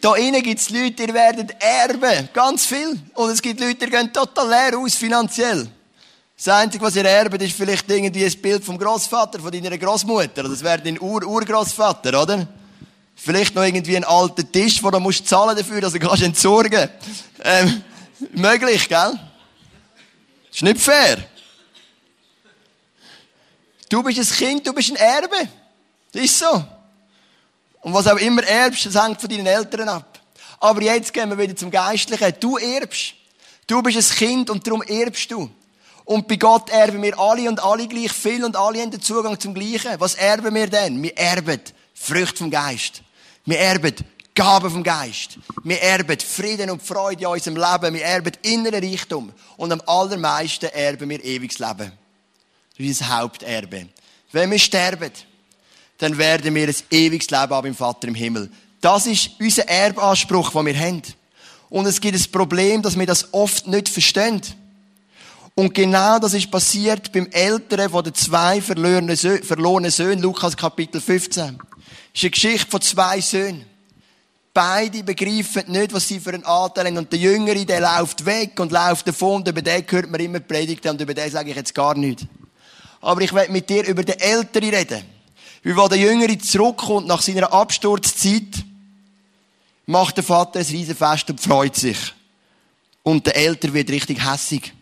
Da 0.00 0.14
innen 0.16 0.42
gibt 0.42 0.60
es 0.60 0.68
Leute, 0.70 1.06
die 1.06 1.14
werden 1.14 1.48
erben. 1.60 2.28
Ganz 2.32 2.66
viel. 2.66 2.98
Und 3.14 3.30
es 3.30 3.40
gibt 3.40 3.60
Leute, 3.60 3.86
die 3.86 3.90
gehen 3.90 4.12
total 4.12 4.48
leer 4.48 4.78
aus 4.78 4.94
finanziell. 4.94 5.68
Das 6.36 6.48
Einzige, 6.48 6.84
was 6.84 6.96
ihr 6.96 7.04
erbt, 7.04 7.40
ist 7.40 7.56
vielleicht 7.56 7.88
irgendwie 7.88 8.24
ein 8.24 8.42
Bild 8.42 8.64
vom 8.64 8.76
Großvater, 8.76 9.38
von 9.38 9.52
deiner 9.52 9.78
Großmutter. 9.78 10.42
Das 10.42 10.62
wäre 10.62 10.80
dein 10.80 11.00
Ur 11.00 11.24
Urgroßvater, 11.24 12.20
oder? 12.20 12.48
Vielleicht 13.14 13.54
noch 13.54 13.62
irgendwie 13.62 13.96
ein 13.96 14.04
alter 14.04 14.50
Tisch, 14.50 14.82
wo 14.82 14.90
du 14.90 14.98
musst 14.98 15.28
zahlen 15.28 15.56
dafür, 15.56 15.80
dass 15.80 15.92
du 15.92 16.00
kannst 16.00 16.24
entsorgen. 16.24 16.88
Ähm, 17.44 17.82
möglich, 18.32 18.88
gell? 18.88 19.12
Das 20.48 20.56
ist 20.56 20.62
nicht 20.62 20.80
fair. 20.80 21.18
Du 23.92 24.02
bist 24.02 24.18
ein 24.18 24.24
Kind, 24.24 24.66
du 24.66 24.72
bist 24.72 24.90
ein 24.90 24.96
Erbe. 24.96 25.50
Das 26.12 26.22
ist 26.24 26.38
so. 26.38 26.64
Und 27.82 27.92
was 27.92 28.06
auch 28.06 28.16
immer 28.16 28.42
erbst, 28.42 28.86
das 28.86 28.94
hängt 28.94 29.20
von 29.20 29.28
deinen 29.28 29.46
Eltern 29.46 29.86
ab. 29.86 30.18
Aber 30.60 30.80
jetzt 30.80 31.12
gehen 31.12 31.28
wir 31.28 31.36
wieder 31.36 31.54
zum 31.54 31.70
Geistlichen. 31.70 32.32
Du 32.40 32.56
erbst. 32.56 33.12
Du 33.66 33.82
bist 33.82 33.98
ein 33.98 34.16
Kind 34.16 34.48
und 34.48 34.66
darum 34.66 34.80
erbst 34.80 35.30
du. 35.30 35.50
Und 36.06 36.26
bei 36.26 36.36
Gott 36.36 36.70
erben 36.70 37.02
wir 37.02 37.18
alle 37.18 37.46
und 37.46 37.62
alle 37.62 37.86
gleich 37.86 38.12
viel 38.12 38.42
und 38.46 38.56
alle 38.56 38.80
haben 38.80 38.90
den 38.90 39.02
Zugang 39.02 39.38
zum 39.38 39.52
Gleichen. 39.52 40.00
Was 40.00 40.14
erben 40.14 40.54
wir 40.54 40.68
denn? 40.68 41.02
Wir 41.02 41.14
erben 41.18 41.60
Früchte 41.92 42.38
vom 42.38 42.50
Geist. 42.50 43.02
Wir 43.44 43.58
erben 43.58 43.94
Gaben 44.34 44.70
vom 44.70 44.82
Geist. 44.82 45.36
Wir 45.64 45.82
erben 45.82 46.18
Frieden 46.18 46.70
und 46.70 46.82
Freude 46.82 47.24
in 47.24 47.26
unserem 47.26 47.56
Leben. 47.56 47.94
Wir 47.94 48.04
erben 48.06 48.32
inneren 48.40 48.82
Reichtum. 48.82 49.32
Und 49.58 49.70
am 49.70 49.82
allermeisten 49.84 50.70
erben 50.70 51.10
wir 51.10 51.22
ewiges 51.22 51.58
Leben. 51.58 51.92
Das 52.82 52.90
ist 52.90 53.00
unser 53.00 53.18
Haupterbe. 53.18 53.86
Wenn 54.32 54.50
wir 54.50 54.58
sterben, 54.58 55.12
dann 55.98 56.18
werden 56.18 56.54
wir 56.54 56.68
ein 56.68 56.74
ewiges 56.90 57.30
Leben 57.30 57.50
haben 57.50 57.68
im 57.68 57.74
Vater 57.74 58.08
im 58.08 58.14
Himmel. 58.14 58.50
Das 58.80 59.06
ist 59.06 59.30
unser 59.38 59.68
Erbanspruch, 59.68 60.50
den 60.50 60.66
wir 60.66 60.78
haben. 60.78 61.02
Und 61.70 61.86
es 61.86 62.00
gibt 62.00 62.18
ein 62.18 62.32
Problem, 62.32 62.82
dass 62.82 62.98
wir 62.98 63.06
das 63.06 63.32
oft 63.32 63.68
nicht 63.68 63.88
verstehen. 63.88 64.42
Und 65.54 65.74
genau 65.74 66.18
das 66.18 66.34
ist 66.34 66.50
passiert 66.50 67.12
beim 67.12 67.26
Älteren 67.30 67.90
von 67.90 68.02
den 68.02 68.14
zwei 68.14 68.60
verlorenen 68.60 69.16
Söhnen, 69.16 69.44
verlorenen 69.44 69.90
Söhnen, 69.90 70.20
Lukas 70.20 70.56
Kapitel 70.56 71.00
15. 71.00 71.58
Das 71.58 71.66
ist 72.14 72.22
eine 72.22 72.30
Geschichte 72.30 72.70
von 72.70 72.80
zwei 72.80 73.20
Söhnen. 73.20 73.64
Beide 74.54 75.04
begreifen 75.04 75.70
nicht, 75.70 75.92
was 75.92 76.08
sie 76.08 76.20
für 76.20 76.30
einen 76.30 76.44
Anteil 76.44 76.86
haben. 76.86 76.98
Und 76.98 77.12
der 77.12 77.20
Jüngere, 77.20 77.64
der 77.64 77.80
läuft 77.80 78.24
weg 78.26 78.58
und 78.58 78.72
läuft 78.72 79.06
davon. 79.06 79.36
Und 79.36 79.48
über 79.48 79.62
den 79.62 79.84
hört 79.88 80.10
man 80.10 80.20
immer 80.20 80.40
Predigten 80.40 80.90
und 80.90 81.00
über 81.00 81.14
den 81.14 81.30
sage 81.30 81.50
ich 81.50 81.56
jetzt 81.56 81.74
gar 81.74 81.94
nichts. 81.94 82.26
Aber 83.02 83.20
ich 83.20 83.34
werde 83.34 83.52
mit 83.52 83.68
dir 83.68 83.86
über 83.86 84.02
den 84.02 84.18
Älteren 84.18 84.70
reden. 84.70 85.02
Wie 85.62 85.76
wo 85.76 85.86
der 85.86 85.98
Jüngere 85.98 86.38
zurückkommt 86.38 87.06
nach 87.06 87.20
seiner 87.20 87.52
Absturzzeit, 87.52 88.64
macht 89.84 90.16
der 90.16 90.24
Vater 90.24 90.60
ein 90.60 90.64
Riesenfest 90.64 91.28
und 91.28 91.40
freut 91.40 91.76
sich. 91.76 91.98
Und 93.02 93.26
der 93.26 93.36
Ältere 93.36 93.74
wird 93.74 93.90
richtig 93.90 94.24
hässig 94.26 94.72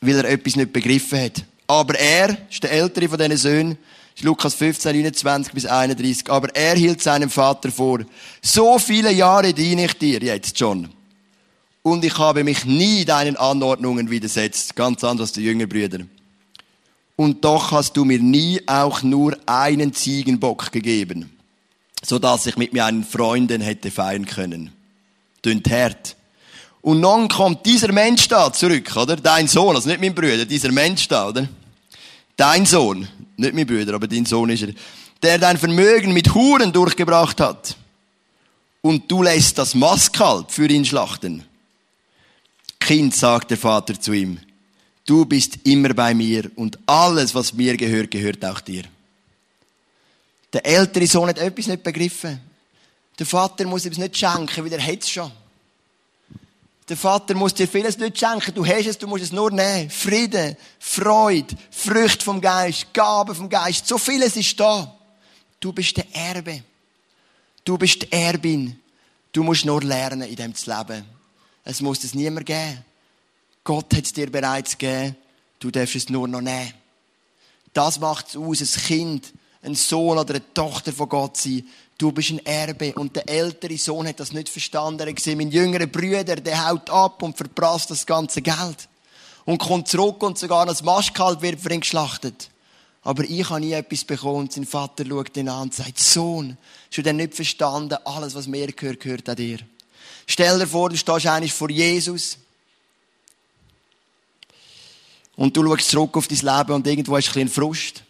weil 0.00 0.16
er 0.16 0.24
etwas 0.24 0.56
nicht 0.56 0.72
begriffen 0.72 1.20
hat. 1.20 1.44
Aber 1.66 1.98
er, 1.98 2.36
ist 2.50 2.62
der 2.62 2.72
ältere 2.72 3.08
von 3.08 3.18
diesen 3.18 3.36
Söhnen, 3.36 3.78
ist 4.14 4.24
Lukas 4.24 4.54
15, 4.54 4.96
29 4.96 5.52
bis 5.52 5.66
31, 5.66 6.30
aber 6.30 6.54
er 6.54 6.74
hielt 6.74 7.00
seinem 7.00 7.30
Vater 7.30 7.70
vor, 7.70 8.00
so 8.42 8.78
viele 8.78 9.12
Jahre 9.12 9.54
diene 9.54 9.84
ich 9.84 9.94
dir 9.94 10.20
jetzt 10.20 10.58
schon. 10.58 10.88
Und 11.82 12.04
ich 12.04 12.18
habe 12.18 12.44
mich 12.44 12.64
nie 12.64 13.04
deinen 13.04 13.36
Anordnungen 13.36 14.10
widersetzt. 14.10 14.76
Ganz 14.76 15.02
anders 15.02 15.30
als 15.30 15.32
die 15.32 15.42
jüngeren 15.42 15.68
Brüder. 15.68 16.00
Und 17.20 17.44
doch 17.44 17.72
hast 17.72 17.98
du 17.98 18.06
mir 18.06 18.18
nie 18.18 18.62
auch 18.66 19.02
nur 19.02 19.36
einen 19.44 19.92
Ziegenbock 19.92 20.72
gegeben. 20.72 21.28
so 22.02 22.18
dass 22.18 22.46
ich 22.46 22.56
mit 22.56 22.72
meinen 22.72 23.04
Freunden 23.04 23.60
hätte 23.60 23.90
feiern 23.90 24.24
können. 24.24 24.72
Tönt 25.42 25.70
hart. 25.70 26.16
Und 26.80 27.02
dann 27.02 27.28
kommt 27.28 27.66
dieser 27.66 27.92
Mensch 27.92 28.26
da 28.28 28.50
zurück, 28.50 28.96
oder? 28.96 29.16
Dein 29.16 29.48
Sohn, 29.48 29.76
also 29.76 29.86
nicht 29.86 30.00
mein 30.00 30.14
Bruder, 30.14 30.46
dieser 30.46 30.72
Mensch 30.72 31.08
da, 31.08 31.28
oder? 31.28 31.46
Dein 32.38 32.64
Sohn, 32.64 33.06
nicht 33.36 33.52
mein 33.52 33.66
Bruder, 33.66 33.96
aber 33.96 34.08
dein 34.08 34.24
Sohn 34.24 34.48
ist 34.48 34.62
er, 34.62 34.72
der 35.22 35.38
dein 35.38 35.58
Vermögen 35.58 36.14
mit 36.14 36.34
Huren 36.34 36.72
durchgebracht 36.72 37.38
hat. 37.38 37.76
Und 38.80 39.10
du 39.10 39.22
lässt 39.22 39.58
das 39.58 39.74
Maskalb 39.74 40.50
für 40.50 40.68
ihn 40.68 40.86
schlachten. 40.86 41.44
Kind, 42.78 43.14
sagt 43.14 43.50
der 43.50 43.58
Vater 43.58 44.00
zu 44.00 44.14
ihm, 44.14 44.40
du 45.06 45.24
bist 45.24 45.58
immer 45.64 45.94
bei 45.94 46.14
mir 46.14 46.50
und 46.56 46.78
alles, 46.86 47.34
was 47.34 47.52
mir 47.52 47.76
gehört, 47.76 48.10
gehört 48.10 48.44
auch 48.44 48.60
dir. 48.60 48.84
Der 50.52 50.64
ältere 50.66 51.06
Sohn 51.06 51.28
hat 51.28 51.38
etwas 51.38 51.66
nicht 51.66 51.82
begriffen. 51.82 52.40
Der 53.18 53.26
Vater 53.26 53.66
muss 53.66 53.84
ihm 53.84 53.92
es 53.92 53.98
nicht 53.98 54.16
schenken, 54.16 54.64
weil 54.64 54.72
er 54.72 54.84
hat 54.84 55.02
es 55.02 55.10
schon. 55.10 55.30
Der 56.88 56.96
Vater 56.96 57.34
muss 57.34 57.54
dir 57.54 57.68
vieles 57.68 57.98
nicht 57.98 58.18
schenken. 58.18 58.52
Du 58.52 58.66
hast 58.66 58.86
es, 58.86 58.98
du 58.98 59.06
musst 59.06 59.22
es 59.22 59.30
nur 59.30 59.52
nehmen. 59.52 59.88
Frieden, 59.90 60.56
Freude, 60.80 61.54
Früchte 61.70 62.24
vom 62.24 62.40
Geist, 62.40 62.92
Gaben 62.92 63.34
vom 63.34 63.48
Geist. 63.48 63.86
So 63.86 63.96
vieles 63.96 64.36
ist 64.36 64.58
da. 64.58 64.92
Du 65.60 65.72
bist 65.72 65.96
der 65.96 66.06
Erbe. 66.12 66.64
Du 67.64 67.78
bist 67.78 68.02
die 68.02 68.12
Erbin. 68.12 68.80
Du 69.30 69.44
musst 69.44 69.64
nur 69.64 69.82
lernen, 69.82 70.22
in 70.28 70.34
dem 70.34 70.52
zu 70.52 70.68
leben. 70.68 71.04
Es 71.62 71.80
muss 71.80 72.02
es 72.02 72.14
niemand 72.14 72.46
geben. 72.46 72.84
Gott 73.70 73.94
hat 73.94 74.04
es 74.04 74.12
dir 74.12 74.28
bereits 74.32 74.76
gegeben. 74.76 75.14
Du 75.60 75.70
darfst 75.70 75.94
es 75.94 76.08
nur 76.08 76.26
noch 76.26 76.40
nehmen. 76.40 76.74
Das 77.72 78.00
macht 78.00 78.30
es 78.30 78.36
aus, 78.36 78.60
ein 78.60 78.82
Kind, 78.82 79.32
ein 79.62 79.76
Sohn 79.76 80.18
oder 80.18 80.34
eine 80.34 80.54
Tochter 80.54 80.92
von 80.92 81.08
Gott 81.08 81.36
sein. 81.36 81.64
Du 81.96 82.10
bist 82.10 82.30
ein 82.30 82.44
Erbe. 82.44 82.92
Und 82.94 83.14
der 83.14 83.28
ältere 83.28 83.78
Sohn 83.78 84.08
hat 84.08 84.18
das 84.18 84.32
nicht 84.32 84.48
verstanden. 84.48 85.06
Er 85.06 85.12
gesehen, 85.12 85.38
mein 85.38 85.52
jüngerer 85.52 85.86
Bruder, 85.86 86.34
der 86.34 86.68
haut 86.68 86.90
ab 86.90 87.22
und 87.22 87.36
verprasst 87.36 87.92
das 87.92 88.04
ganze 88.04 88.42
Geld. 88.42 88.88
Und 89.44 89.58
kommt 89.58 89.86
zurück 89.86 90.20
und 90.24 90.36
sogar 90.36 90.66
das 90.66 90.82
Maschkalb 90.82 91.40
wird 91.40 91.60
für 91.60 91.72
ihn 91.72 91.78
geschlachtet. 91.78 92.50
Aber 93.02 93.22
ich 93.22 93.48
habe 93.50 93.60
nie 93.60 93.70
etwas 93.70 94.02
bekommen. 94.02 94.50
Sein 94.50 94.66
Vater 94.66 95.06
schaut 95.06 95.36
ihn 95.36 95.48
an 95.48 95.62
und 95.62 95.74
sagt, 95.74 95.96
Sohn, 96.00 96.58
hast 96.88 96.98
du 96.98 97.02
denn 97.02 97.18
nicht 97.18 97.36
verstanden? 97.36 97.98
Alles, 98.04 98.34
was 98.34 98.48
mir 98.48 98.66
gehört, 98.72 98.98
gehört 98.98 99.28
an 99.28 99.36
dir. 99.36 99.58
Stell 100.26 100.58
dir 100.58 100.66
vor, 100.66 100.90
du 100.90 100.96
stehst 100.96 101.28
eigentlich 101.28 101.52
vor 101.52 101.70
Jesus. 101.70 102.36
Und 105.40 105.56
du 105.56 105.64
schaust 105.64 105.88
zurück 105.88 106.18
auf 106.18 106.28
dein 106.28 106.36
Leben 106.36 106.72
und 106.72 106.86
irgendwo 106.86 107.16
hast 107.16 107.28
du 107.28 107.40
ein 107.40 107.46
bisschen 107.46 107.48
Frust 107.48 108.04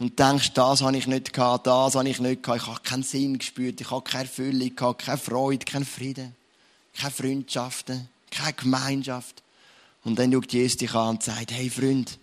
und 0.00 0.18
denkst, 0.18 0.52
das 0.52 0.82
habe 0.82 0.96
ich 0.96 1.06
nicht 1.06 1.32
gehabt, 1.32 1.68
das 1.68 1.94
habe 1.94 2.08
ich 2.08 2.18
nicht 2.18 2.42
gehabt, 2.42 2.62
ich 2.62 2.66
habe 2.66 2.80
keinen 2.82 3.04
Sinn 3.04 3.38
gespürt, 3.38 3.80
ich 3.80 3.88
habe 3.88 4.02
keine 4.02 4.24
Erfüllung 4.24 4.74
gehabt, 4.74 5.02
keine 5.04 5.16
Freude, 5.16 5.64
keinen 5.64 5.84
Frieden, 5.84 6.34
keine 6.98 7.12
Freundschaften, 7.12 8.08
keine 8.32 8.54
Gemeinschaft. 8.54 9.44
Und 10.02 10.18
dann 10.18 10.32
schaut 10.32 10.52
Jesus 10.52 10.78
dich 10.78 10.92
an 10.92 11.10
und 11.10 11.22
sagt, 11.22 11.52
hey 11.52 11.70
Freund, 11.70 12.18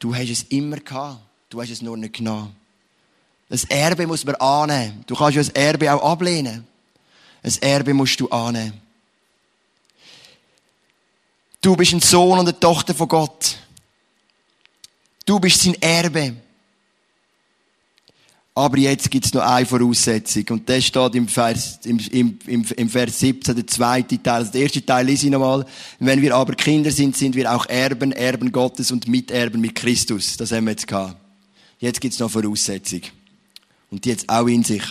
du 0.00 0.14
hast 0.14 0.28
es 0.28 0.42
immer 0.50 0.76
gehabt, 0.76 1.22
du 1.48 1.62
hast 1.62 1.70
es 1.70 1.80
nur 1.80 1.96
nicht 1.96 2.16
genommen. 2.16 2.54
Das 3.48 3.64
Erbe 3.64 4.06
muss 4.06 4.26
man 4.26 4.34
annehmen. 4.34 5.02
Du 5.06 5.14
kannst 5.14 5.36
ja 5.36 5.42
das 5.42 5.48
Erbe 5.48 5.94
auch 5.94 6.12
ablehnen. 6.12 6.66
Das 7.42 7.56
Erbe 7.56 7.94
musst 7.94 8.20
du 8.20 8.28
annehmen. 8.28 8.83
Du 11.64 11.74
bist 11.74 11.94
ein 11.94 12.00
Sohn 12.00 12.38
und 12.38 12.46
eine 12.46 12.60
Tochter 12.60 12.94
von 12.94 13.08
Gott. 13.08 13.56
Du 15.24 15.40
bist 15.40 15.62
sein 15.62 15.74
Erbe. 15.80 16.34
Aber 18.54 18.76
jetzt 18.76 19.10
gibt 19.10 19.24
es 19.24 19.32
noch 19.32 19.40
eine 19.40 19.64
Voraussetzung. 19.64 20.44
Und 20.50 20.68
das 20.68 20.84
steht 20.84 21.14
im 21.14 21.26
Vers, 21.26 21.78
im, 21.84 21.98
im, 22.10 22.38
im, 22.46 22.66
im 22.76 22.88
Vers 22.90 23.18
17, 23.18 23.54
der 23.56 23.66
zweite 23.66 24.22
Teil. 24.22 24.34
Also 24.34 24.52
der 24.52 24.60
erste 24.60 24.84
Teil 24.84 25.06
lese 25.06 25.24
ich 25.24 25.32
nochmal. 25.32 25.64
Wenn 26.00 26.20
wir 26.20 26.36
aber 26.36 26.52
Kinder 26.52 26.90
sind, 26.90 27.16
sind 27.16 27.34
wir 27.34 27.50
auch 27.50 27.64
Erben, 27.64 28.12
Erben 28.12 28.52
Gottes 28.52 28.92
und 28.92 29.08
Miterben 29.08 29.62
mit 29.62 29.74
Christus. 29.74 30.36
Das 30.36 30.52
haben 30.52 30.66
wir 30.66 30.72
jetzt 30.72 30.86
gehabt. 30.86 31.16
Jetzt 31.78 31.98
gibt 31.98 32.12
es 32.12 32.20
noch 32.20 32.30
Voraussetzung. 32.30 33.00
Und 33.90 34.04
jetzt 34.04 34.28
auch 34.28 34.48
in 34.48 34.64
sich. 34.64 34.84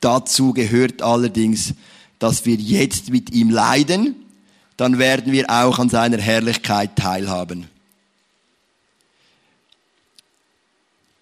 Dazu 0.00 0.52
gehört 0.52 1.00
allerdings, 1.00 1.72
dass 2.18 2.44
wir 2.44 2.56
jetzt 2.56 3.08
mit 3.08 3.32
ihm 3.32 3.48
leiden, 3.48 4.16
dann 4.80 4.98
werden 4.98 5.32
wir 5.32 5.50
auch 5.50 5.78
an 5.78 5.90
seiner 5.90 6.18
Herrlichkeit 6.18 6.96
teilhaben. 6.96 7.68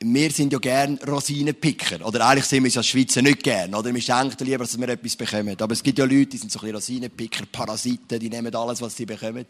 wir 0.00 0.30
sind 0.30 0.52
ja 0.52 0.58
gern 0.58 0.98
Rosinenpicker. 0.98 2.06
Oder 2.06 2.26
eigentlich 2.26 2.44
sind 2.44 2.62
wir 2.62 2.68
es 2.68 2.76
als 2.76 2.86
Schweizer 2.86 3.20
nicht 3.20 3.42
gern. 3.42 3.74
Oder 3.74 3.92
wir 3.92 4.00
schenken 4.00 4.44
lieber, 4.44 4.58
dass 4.58 4.78
wir 4.78 4.88
etwas 4.88 5.16
bekommen. 5.16 5.56
Aber 5.60 5.72
es 5.72 5.82
gibt 5.82 5.98
ja 5.98 6.04
Leute, 6.04 6.26
die 6.26 6.36
sind 6.36 6.52
so 6.52 6.60
ein 6.60 6.62
bisschen 6.62 6.76
Rosinenpicker, 6.76 7.46
Parasiten, 7.50 8.20
die 8.20 8.30
nehmen 8.30 8.54
alles, 8.54 8.80
was 8.80 8.96
sie 8.96 9.06
bekommen. 9.06 9.44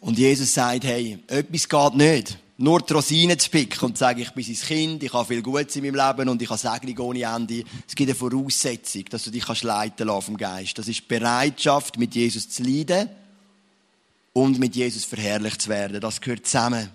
Und 0.00 0.18
Jesus 0.18 0.52
sagt, 0.52 0.84
hey, 0.84 1.18
etwas 1.26 1.68
geht 1.68 1.94
nicht. 1.94 2.38
Nur 2.58 2.80
die 2.80 2.94
Rosinen 2.94 3.38
zu 3.38 3.50
picken 3.50 3.80
und 3.86 3.98
zu 3.98 4.00
sagen, 4.00 4.20
ich 4.20 4.30
bin 4.30 4.42
sein 4.42 4.66
Kind, 4.66 5.02
ich 5.02 5.12
habe 5.12 5.26
viel 5.26 5.42
Gutes 5.42 5.76
in 5.76 5.84
meinem 5.84 5.94
Leben 5.94 6.28
und 6.30 6.40
ich 6.40 6.48
habe 6.48 6.58
Segnung 6.58 6.98
ohne 7.06 7.22
Ende. 7.22 7.64
Es 7.86 7.94
gibt 7.94 8.08
eine 8.08 8.14
Voraussetzung, 8.14 9.04
dass 9.10 9.24
du 9.24 9.30
dich 9.30 9.44
kannst 9.44 9.62
leiten 9.62 10.06
lassen 10.06 10.22
vom 10.22 10.36
Geist. 10.38 10.78
Das 10.78 10.88
ist 10.88 11.00
die 11.00 11.06
Bereitschaft, 11.06 11.98
mit 11.98 12.14
Jesus 12.14 12.48
zu 12.48 12.62
leiden 12.62 13.10
und 14.32 14.58
mit 14.58 14.74
Jesus 14.74 15.04
verherrlicht 15.04 15.60
zu 15.60 15.68
werden. 15.68 16.00
Das 16.00 16.18
gehört 16.18 16.46
zusammen. 16.46 16.88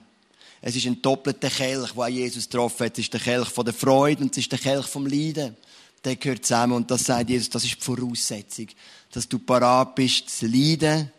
Es 0.62 0.76
ist 0.76 0.88
ein 0.88 1.00
doppelter 1.00 1.50
Kelch, 1.50 1.92
der 1.92 2.08
Jesus 2.08 2.50
getroffen 2.50 2.88
hat. 2.88 2.94
Es 2.94 3.06
ist 3.06 3.14
der 3.14 3.22
Kelch 3.22 3.50
von 3.50 3.66
der 3.66 3.74
Freude 3.76 4.24
und 4.24 4.32
es 4.32 4.40
ist 4.40 4.52
der 4.52 4.60
Kelch 4.60 4.88
vom 4.88 5.06
Leiden. 5.06 5.56
Der 6.04 6.16
gehört 6.16 6.44
zusammen 6.44 6.74
und 6.74 6.90
das 6.90 7.04
sagt 7.04 7.30
Jesus, 7.30 7.52
das 7.52 7.64
ist 7.66 7.76
die 7.76 7.82
Voraussetzung, 7.82 8.68
dass 9.12 9.30
du 9.30 9.38
parat 9.38 9.94
bist, 9.94 10.28
zu 10.28 10.48
leiden 10.48 11.12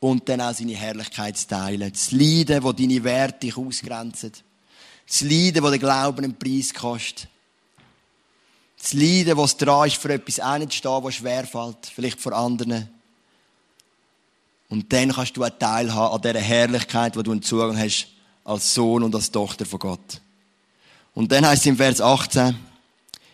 und 0.00 0.28
dann 0.28 0.40
auch 0.40 0.54
seine 0.54 0.74
Herrlichkeit 0.74 1.36
zu 1.36 1.46
teilen. 1.46 1.92
Das 1.92 2.10
Leiden, 2.10 2.62
wo 2.62 2.72
deine 2.72 3.04
Werte 3.04 3.54
ausgrenzen. 3.54 4.32
Das 5.06 5.20
Leiden, 5.20 5.62
wo 5.62 5.68
der 5.68 5.78
Glauben 5.78 6.24
einen 6.24 6.38
Preis 6.38 6.72
kostet. 6.72 7.28
Das 8.82 8.94
Leiden, 8.94 9.38
es 9.38 9.56
dran 9.58 9.86
ist, 9.86 9.98
für 9.98 10.12
etwas 10.12 10.40
einzustehen, 10.40 11.04
was 11.04 11.14
schwerfällt, 11.14 11.86
vielleicht 11.94 12.18
vor 12.18 12.32
anderen. 12.32 12.88
Und 14.70 14.90
dann 14.92 15.12
kannst 15.12 15.36
du 15.36 15.44
auch 15.44 15.50
teilhaben 15.50 16.14
an 16.14 16.22
dieser 16.22 16.44
Herrlichkeit, 16.44 17.16
wo 17.16 17.22
du 17.22 17.32
einen 17.32 17.42
Zugang 17.42 17.78
hast 17.78 18.06
als 18.44 18.72
Sohn 18.72 19.02
und 19.02 19.14
als 19.14 19.30
Tochter 19.30 19.66
von 19.66 19.80
Gott. 19.80 20.20
Und 21.12 21.30
dann 21.30 21.46
heißt 21.46 21.62
es 21.62 21.66
im 21.66 21.76
Vers 21.76 22.00
18, 22.00 22.56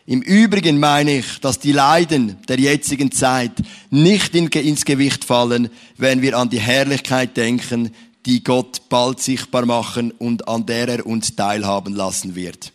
im 0.06 0.22
Übrigen 0.22 0.78
meine 0.78 1.18
ich, 1.18 1.40
dass 1.40 1.58
die 1.58 1.72
Leiden 1.72 2.36
der 2.46 2.58
jetzigen 2.58 3.10
Zeit 3.10 3.52
nicht 3.90 4.34
ins 4.34 4.84
Gewicht 4.84 5.24
fallen, 5.24 5.68
wenn 5.96 6.22
wir 6.22 6.38
an 6.38 6.48
die 6.48 6.60
Herrlichkeit 6.60 7.36
denken, 7.36 7.94
die 8.24 8.42
Gott 8.42 8.88
bald 8.88 9.20
sichtbar 9.20 9.66
machen 9.66 10.12
und 10.12 10.48
an 10.48 10.66
der 10.66 10.88
er 10.88 11.06
uns 11.06 11.34
teilhaben 11.34 11.94
lassen 11.94 12.34
wird. 12.34 12.72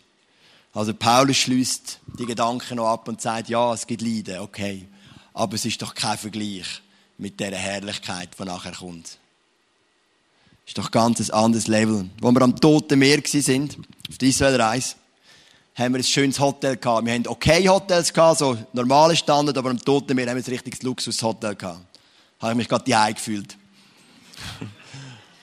Also 0.74 0.94
Paulus 0.94 1.36
schließt 1.38 2.00
die 2.18 2.26
Gedanken 2.26 2.76
noch 2.76 2.88
ab 2.88 3.08
und 3.08 3.20
sagt, 3.20 3.48
ja, 3.48 3.72
es 3.74 3.86
gibt 3.86 4.02
Leiden, 4.02 4.40
okay. 4.40 4.86
Aber 5.34 5.54
es 5.54 5.64
ist 5.64 5.80
doch 5.82 5.94
kein 5.94 6.18
Vergleich 6.18 6.82
mit 7.18 7.40
der 7.40 7.54
Herrlichkeit, 7.56 8.30
die 8.38 8.44
nachher 8.44 8.72
kommt 8.72 9.18
ist 10.66 10.78
doch 10.78 10.90
ganz 10.90 11.20
ein 11.20 11.30
anderes 11.30 11.66
Level. 11.66 12.08
Wo 12.20 12.30
wir 12.30 12.42
am 12.42 12.58
Toten 12.58 12.98
Meer 12.98 13.18
waren, 13.18 13.68
auf 14.08 14.18
der 14.18 14.28
Israel-Reise, 14.28 14.94
haben 15.74 15.94
wir 15.94 16.00
ein 16.00 16.04
schönes 16.04 16.38
Hotel 16.38 16.76
gehabt. 16.76 17.06
Wir 17.06 17.14
hatten 17.14 17.28
okay 17.28 17.66
Hotels 17.68 18.12
gehabt, 18.12 18.38
so 18.38 18.56
normale 18.72 19.16
Standard, 19.16 19.56
aber 19.56 19.70
am 19.70 19.78
Toten 19.78 20.14
Meer 20.14 20.28
haben 20.28 20.36
wir 20.36 20.44
ein 20.44 20.50
richtiges 20.50 20.82
Luxushotel 20.82 21.54
gehabt. 21.54 21.80
Da 22.38 22.46
habe 22.48 22.52
ich 22.52 22.56
mich 22.58 22.68
gerade 22.68 22.84
die 22.84 23.14
gefühlt. 23.14 23.56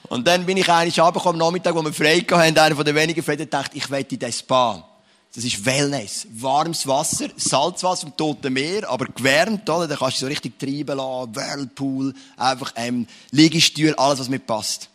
Und 0.09 0.27
dann 0.27 0.45
bin 0.45 0.57
ich 0.57 0.69
eigentlich 0.69 0.99
am 0.99 1.37
Nachmittag, 1.37 1.75
wo 1.75 1.83
wir 1.83 1.93
frei 1.93 2.19
hatten, 2.19 2.57
einer 2.57 2.75
von 2.75 2.83
den 2.85 2.95
wenigen 2.95 3.23
Freien, 3.23 3.49
dachte, 3.49 3.77
ich 3.77 3.89
wette 3.89 4.15
in 4.15 4.19
das 4.19 4.39
Spa. 4.39 4.85
Das 5.33 5.43
ist 5.43 5.63
Wellness. 5.63 6.27
Warmes 6.31 6.87
Wasser, 6.87 7.27
Salzwasser 7.35 8.07
im 8.07 8.17
Toten 8.17 8.51
Meer, 8.51 8.89
aber 8.89 9.05
gewärmt, 9.05 9.69
oder? 9.69 9.87
Da 9.87 9.95
kannst 9.95 10.17
du 10.17 10.21
so 10.21 10.27
richtig 10.27 10.57
treiben 10.57 10.97
lassen, 10.97 11.35
Whirlpool, 11.35 12.13
einfach, 12.35 12.73
ähm, 12.75 13.05
Liegestuhl, 13.29 13.93
alles, 13.95 14.19
was 14.19 14.29
mir 14.29 14.39
passt. 14.39 14.89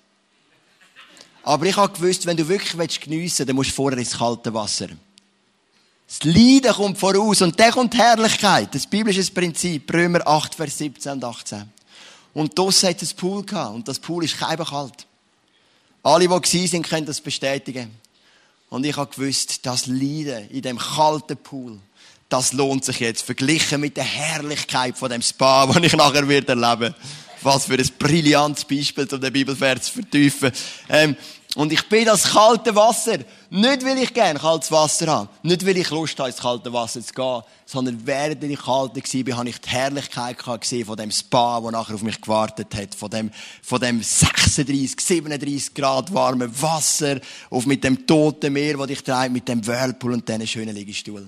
Aber 1.44 1.66
ich 1.66 1.77
habe 1.77 1.92
gewusst, 1.92 2.27
wenn 2.27 2.37
du 2.37 2.49
wirklich 2.49 3.01
geniessen 3.01 3.38
willst, 3.38 3.49
dann 3.49 3.55
musst 3.55 3.70
du 3.70 3.75
vorher 3.75 3.99
ins 3.99 4.18
kalte 4.18 4.53
Wasser. 4.53 4.88
Das 6.20 6.33
Leiden 6.33 6.72
kommt 6.72 6.98
voraus 6.98 7.42
und 7.42 7.59
dann 7.59 7.72
kommt 7.72 7.96
Herrlichkeit. 7.96 8.72
Das 8.72 8.87
biblische 8.87 9.29
Prinzip. 9.33 9.92
Römer 9.92 10.24
8, 10.24 10.55
Vers 10.55 10.79
17 10.79 11.12
und 11.12 11.24
18. 11.24 11.64
Und 12.35 12.57
das 12.57 12.85
hat 12.85 13.03
ein 13.03 13.09
Pool 13.16 13.44
gehabt. 13.44 13.74
Und 13.74 13.88
das 13.88 13.98
Pool 13.98 14.24
ist 14.24 14.38
kalt. 14.38 15.07
Alle, 16.05 16.29
die 16.29 16.40
gewesen 16.40 16.68
sind, 16.68 16.88
können 16.88 17.07
das 17.07 17.20
bestätigen. 17.20 17.90
Und 18.70 18.87
ich 18.87 18.96
habe 18.96 19.12
gewusst, 19.12 19.66
das 19.66 19.87
Leiden 19.87 20.48
in 20.50 20.62
dem 20.62 20.79
kalten 20.79 21.37
Pool, 21.37 21.79
das 22.29 22.53
lohnt 22.53 22.85
sich 22.85 23.00
jetzt. 23.00 23.22
Verglichen 23.22 23.81
mit 23.81 23.96
der 23.96 24.05
Herrlichkeit 24.05 24.96
von 24.96 25.11
dem 25.11 25.22
Spa, 25.22 25.66
das 25.72 25.83
ich 25.83 25.96
nachher 25.96 26.29
wird 26.29 26.48
erleben 26.48 26.94
Was 27.42 27.66
für 27.66 27.74
ein 27.74 27.90
brillantes 27.98 28.64
Beispiel, 28.64 29.09
um 29.11 29.20
den 29.20 29.33
Bibelvers 29.33 29.83
zu 29.83 29.94
vertiefen. 29.94 30.53
Ähm, 30.88 31.16
Und 31.55 31.73
ich 31.73 31.88
bin 31.88 32.05
das 32.05 32.33
kalte 32.33 32.75
Wasser. 32.75 33.19
Nicht, 33.49 33.85
weil 33.85 33.99
ich 33.99 34.12
gerne 34.12 34.40
kaltes 34.40 34.73
Wasser 34.73 35.07
habe. 35.07 35.29
Nicht, 35.45 35.64
weil 35.64 35.77
ich 35.77 35.88
Lust 35.90 36.19
habe, 36.19 36.29
ins 36.29 36.40
kalte 36.40 36.73
Wasser 36.73 37.01
zu 37.01 37.14
gehen. 37.14 37.43
Sondern 37.64 38.05
während 38.05 38.43
ich 38.43 38.59
kalt 38.59 38.97
war, 38.97 39.37
habe 39.37 39.49
ich 39.49 39.61
die 39.61 39.69
Herrlichkeit 39.69 40.37
gesehen 40.61 40.85
von 40.85 40.97
dem 40.97 41.12
Spa, 41.12 41.61
das 41.61 41.71
nachher 41.71 41.95
auf 41.95 42.03
mich 42.03 42.21
gewartet 42.21 42.75
hat. 42.75 42.95
Von 42.97 43.11
dem, 43.11 43.31
von 43.62 43.81
dem 43.81 44.03
36, 44.03 45.01
37 45.01 45.75
Grad 45.75 46.12
warmen 46.12 46.51
Wasser. 46.61 47.21
Auf 47.51 47.67
mit 47.67 47.85
dem 47.85 48.05
toten 48.05 48.53
Meer, 48.53 48.77
das 48.77 48.88
dich 48.88 49.05
treibt, 49.05 49.33
mit 49.33 49.47
dem 49.49 49.64
Whirlpool 49.64 50.14
und 50.14 50.29
diesen 50.29 50.49
schönen 50.49 50.75
Liegestuhl. 50.75 51.25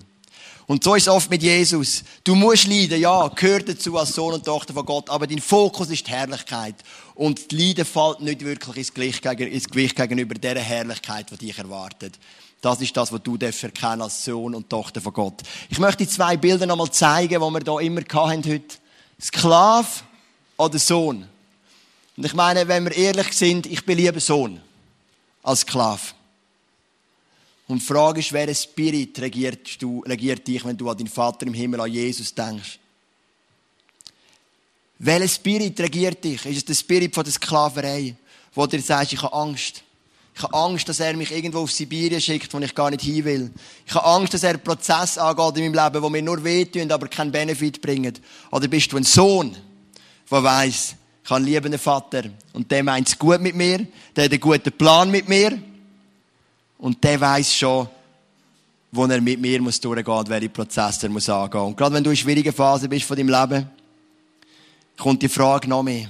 Und 0.66 0.82
so 0.82 0.96
ist 0.96 1.04
es 1.04 1.08
oft 1.08 1.30
mit 1.30 1.42
Jesus. 1.42 2.02
Du 2.24 2.34
musst 2.34 2.66
leiden, 2.66 3.00
ja, 3.00 3.28
gehört 3.28 3.68
dazu 3.68 3.96
als 3.96 4.12
Sohn 4.12 4.34
und 4.34 4.44
Tochter 4.44 4.74
von 4.74 4.84
Gott, 4.84 5.08
aber 5.08 5.28
dein 5.28 5.38
Fokus 5.38 5.90
ist 5.90 6.08
die 6.08 6.10
Herrlichkeit. 6.10 6.74
Und 7.16 7.50
die 7.50 7.68
Leiden 7.68 7.86
fällt 7.86 8.20
nicht 8.20 8.44
wirklich 8.44 8.76
ins 8.76 8.94
Gewicht, 8.94 9.24
ins 9.24 9.68
Gewicht 9.68 9.96
gegenüber 9.96 10.34
der 10.34 10.60
Herrlichkeit, 10.60 11.30
die 11.30 11.46
dich 11.46 11.58
erwartet. 11.58 12.18
Das 12.60 12.80
ist 12.82 12.94
das, 12.94 13.10
was 13.10 13.22
du 13.22 13.36
erkennen 13.36 14.02
als 14.02 14.22
Sohn 14.22 14.54
und 14.54 14.68
Tochter 14.68 15.00
von 15.00 15.14
Gott. 15.14 15.42
Ich 15.70 15.78
möchte 15.78 16.06
zwei 16.06 16.36
Bilder 16.36 16.66
nochmal 16.66 16.90
zeigen, 16.90 17.40
die 17.40 17.40
wir 17.40 17.78
hier 17.80 17.80
immer 17.80 18.00
hatten 18.00 18.44
heute. 18.44 18.76
Sklav 19.20 20.04
oder 20.58 20.78
Sohn. 20.78 21.26
Und 22.18 22.26
ich 22.26 22.34
meine, 22.34 22.68
wenn 22.68 22.84
wir 22.84 22.94
ehrlich 22.94 23.32
sind, 23.32 23.66
ich 23.66 23.84
bin 23.84 23.96
lieber 23.96 24.20
Sohn 24.20 24.60
als 25.42 25.60
Sklav. 25.60 26.14
Und 27.66 27.80
die 27.80 27.86
Frage 27.86 28.20
ist, 28.20 28.32
welcher 28.32 28.54
Spirit 28.54 29.18
regiert, 29.20 29.80
du, 29.80 30.00
regiert 30.06 30.46
dich, 30.46 30.64
wenn 30.66 30.76
du 30.76 30.90
an 30.90 30.98
deinen 30.98 31.08
Vater 31.08 31.46
im 31.46 31.54
Himmel, 31.54 31.80
an 31.80 31.90
Jesus 31.90 32.34
denkst? 32.34 32.78
Welcher 34.98 35.28
Spirit 35.28 35.78
regiert 35.80 36.24
dich? 36.24 36.44
Ist 36.46 36.56
es 36.56 36.64
der 36.64 36.74
Spirit 36.74 37.14
von 37.14 37.24
der 37.24 37.32
Sklaverei, 37.32 38.14
wo 38.54 38.66
dir 38.66 38.80
sagst, 38.80 39.12
ich 39.12 39.22
habe 39.22 39.34
Angst? 39.34 39.82
Ich 40.34 40.42
habe 40.42 40.54
Angst, 40.54 40.88
dass 40.88 41.00
er 41.00 41.16
mich 41.16 41.32
irgendwo 41.32 41.60
auf 41.60 41.72
Sibirien 41.72 42.20
schickt, 42.20 42.52
wo 42.52 42.58
ich 42.58 42.74
gar 42.74 42.90
nicht 42.90 43.02
hin 43.02 43.24
will. 43.24 43.50
Ich 43.86 43.94
habe 43.94 44.04
Angst, 44.06 44.34
dass 44.34 44.42
er 44.42 44.50
einen 44.50 44.60
Prozess 44.60 45.16
angeht 45.16 45.56
in 45.56 45.72
meinem 45.72 45.84
Leben, 45.84 46.02
wo 46.02 46.10
mir 46.10 46.22
nur 46.22 46.44
wehtun, 46.44 46.92
aber 46.92 47.08
keinen 47.08 47.32
Benefit 47.32 47.80
bringt. 47.80 48.20
Oder 48.50 48.68
bist 48.68 48.92
du 48.92 48.98
ein 48.98 49.04
Sohn, 49.04 49.56
der 50.30 50.42
weiss, 50.42 50.94
ich 51.24 51.30
habe 51.30 51.36
einen 51.36 51.46
liebenden 51.46 51.80
Vater 51.80 52.24
und 52.52 52.70
der 52.70 52.84
meint 52.84 53.08
es 53.08 53.18
gut 53.18 53.40
mit 53.40 53.54
mir, 53.54 53.86
der 54.14 54.24
hat 54.24 54.30
einen 54.30 54.40
guten 54.40 54.72
Plan 54.72 55.10
mit 55.10 55.26
mir 55.28 55.58
und 56.78 57.02
der 57.02 57.20
weiß 57.20 57.54
schon, 57.54 57.88
wo 58.92 59.06
er 59.06 59.20
mit 59.20 59.40
mir 59.40 59.60
muss 59.62 59.80
durchgehen 59.80 60.14
und 60.14 60.28
welche 60.28 60.50
Prozesse 60.50 61.06
er 61.06 61.10
muss 61.10 61.28
angehen. 61.28 61.62
Und 61.62 61.76
gerade 61.76 61.94
wenn 61.94 62.04
du 62.04 62.10
in 62.10 62.16
schwierigen 62.16 62.52
Phase 62.52 62.88
bist 62.88 63.06
von 63.06 63.16
deinem 63.16 63.28
Leben, 63.28 63.70
kommt 64.96 65.22
die 65.22 65.28
Frage 65.28 65.68
noch 65.68 65.82
mehr. 65.82 66.08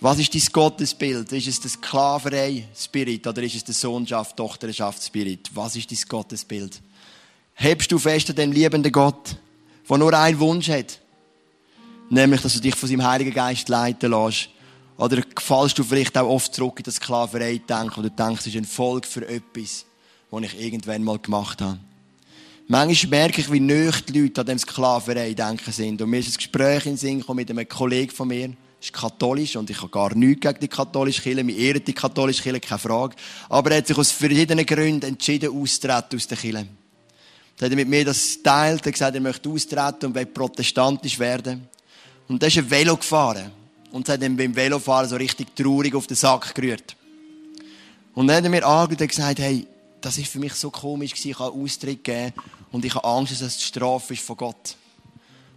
Was 0.00 0.18
ist 0.18 0.34
dein 0.34 0.42
Gottesbild? 0.52 1.32
Ist 1.32 1.48
es 1.48 1.60
der 1.60 1.70
Sklaverei-Spirit 1.70 3.26
oder 3.26 3.42
ist 3.42 3.56
es 3.56 3.64
der 3.64 3.74
Sohnschaft, 3.74 4.36
Tochterschaft-Spirit? 4.36 5.50
Was 5.54 5.74
ist 5.76 5.90
dein 5.90 5.98
Gottesbild? 6.06 6.80
Hebst 7.54 7.90
du 7.90 7.98
fest 7.98 8.28
an 8.28 8.36
den 8.36 8.52
liebenden 8.52 8.92
Gott, 8.92 9.36
der 9.88 9.98
nur 9.98 10.12
einen 10.12 10.38
Wunsch 10.38 10.68
hat? 10.68 11.00
Nämlich, 12.10 12.42
dass 12.42 12.54
du 12.54 12.60
dich 12.60 12.74
von 12.74 12.88
seinem 12.88 13.04
Heiligen 13.04 13.32
Geist 13.32 13.68
leiten 13.68 14.10
lässt 14.10 14.50
oder 14.98 15.22
fallst 15.38 15.78
du 15.78 15.84
vielleicht 15.84 16.16
auch 16.16 16.28
oft 16.28 16.54
zurück 16.54 16.78
in 16.78 16.84
das 16.84 16.96
Sklaverei-Denken, 16.96 17.96
wo 17.96 18.02
du 18.02 18.10
denkst, 18.10 18.42
es 18.42 18.46
ist 18.48 18.56
ein 18.56 18.64
Volk 18.64 19.06
für 19.06 19.26
etwas, 19.26 19.86
was 20.30 20.42
ich 20.44 20.60
irgendwann 20.60 21.04
mal 21.04 21.18
gemacht 21.18 21.60
habe. 21.62 21.78
Manchmal 22.68 23.10
merke 23.10 23.40
ich, 23.40 23.52
wie 23.52 23.60
nöch 23.60 24.00
die 24.00 24.20
Leute 24.20 24.40
an 24.40 24.46
dem 24.48 24.58
Sklaverei-Denken 24.58 25.72
sind. 25.72 26.02
Und 26.02 26.10
mir 26.10 26.18
ist 26.18 26.30
ein 26.30 26.36
Gespräch 26.36 26.86
in 26.86 26.96
Sinn 26.96 27.24
mit 27.32 27.48
einem 27.48 27.68
Kollegen 27.68 28.10
von 28.10 28.26
mir, 28.26 28.50
ist 28.80 28.92
katholisch 28.92 29.54
und 29.54 29.70
ich 29.70 29.78
habe 29.78 29.88
gar 29.88 30.12
nichts 30.16 30.40
gegen 30.40 30.58
die 30.58 30.68
katholische 30.68 31.22
Kirche. 31.22 31.46
Wir 31.46 31.56
ehren 31.56 31.84
die 31.84 31.92
katholische 31.92 32.42
Kirche, 32.42 32.58
keine 32.58 32.80
Frage. 32.80 33.14
Aber 33.48 33.70
er 33.70 33.78
hat 33.78 33.86
sich 33.86 33.96
aus 33.96 34.10
verschiedenen 34.10 34.66
Gründen 34.66 35.06
entschieden, 35.06 35.50
auszutreten 35.50 36.18
aus 36.18 36.26
der 36.26 36.36
Kirche. 36.36 36.66
Dann 37.56 37.66
hat 37.66 37.70
er 37.70 37.76
mit 37.76 37.88
mir 37.88 38.04
das 38.04 38.42
teilt, 38.42 38.84
er 38.84 38.92
gesagt, 38.92 39.14
er 39.14 39.20
möchte 39.20 39.48
austreten 39.48 40.06
und 40.06 40.14
will 40.16 40.26
protestantisch 40.26 41.20
werden. 41.20 41.68
Und 42.26 42.42
dann 42.42 42.48
ist 42.48 42.56
er 42.56 42.68
Velo 42.68 42.96
gefahren 42.96 43.52
und 43.92 44.08
hat 44.08 44.20
dann 44.20 44.36
beim 44.36 44.54
Velofahren 44.56 45.08
so 45.08 45.14
richtig 45.14 45.54
traurig 45.54 45.94
auf 45.94 46.08
den 46.08 46.16
Sack 46.16 46.52
gerührt. 46.52 46.96
Und 48.12 48.26
dann 48.26 48.38
hat 48.38 48.44
er 48.44 48.50
mir 48.50 48.66
angeschaut 48.66 49.02
und 49.02 49.08
gesagt, 49.08 49.38
hey, 49.38 49.68
das 50.00 50.18
ist 50.18 50.28
für 50.28 50.38
mich 50.38 50.54
so 50.54 50.70
komisch 50.70 51.12
ich 51.24 51.38
habe 51.38 51.58
Austritt 51.58 52.04
gegeben 52.04 52.32
und 52.76 52.84
ich 52.84 52.94
habe 52.94 53.08
Angst, 53.08 53.32
dass 53.32 53.40
es 53.40 53.56
die 53.56 53.64
Strafe 53.64 54.12
ist 54.12 54.22
von 54.22 54.36
Gott. 54.36 54.76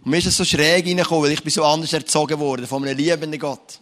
Und 0.02 0.10
mir 0.10 0.16
ist 0.16 0.26
das 0.26 0.38
so 0.38 0.44
schräg 0.44 0.86
reingekommen, 0.86 1.24
weil 1.24 1.32
ich 1.32 1.42
bin 1.42 1.52
so 1.52 1.62
anders 1.62 1.92
erzogen 1.92 2.40
worden, 2.40 2.66
von 2.66 2.82
einem 2.82 2.96
liebenden 2.96 3.38
Gott. 3.38 3.78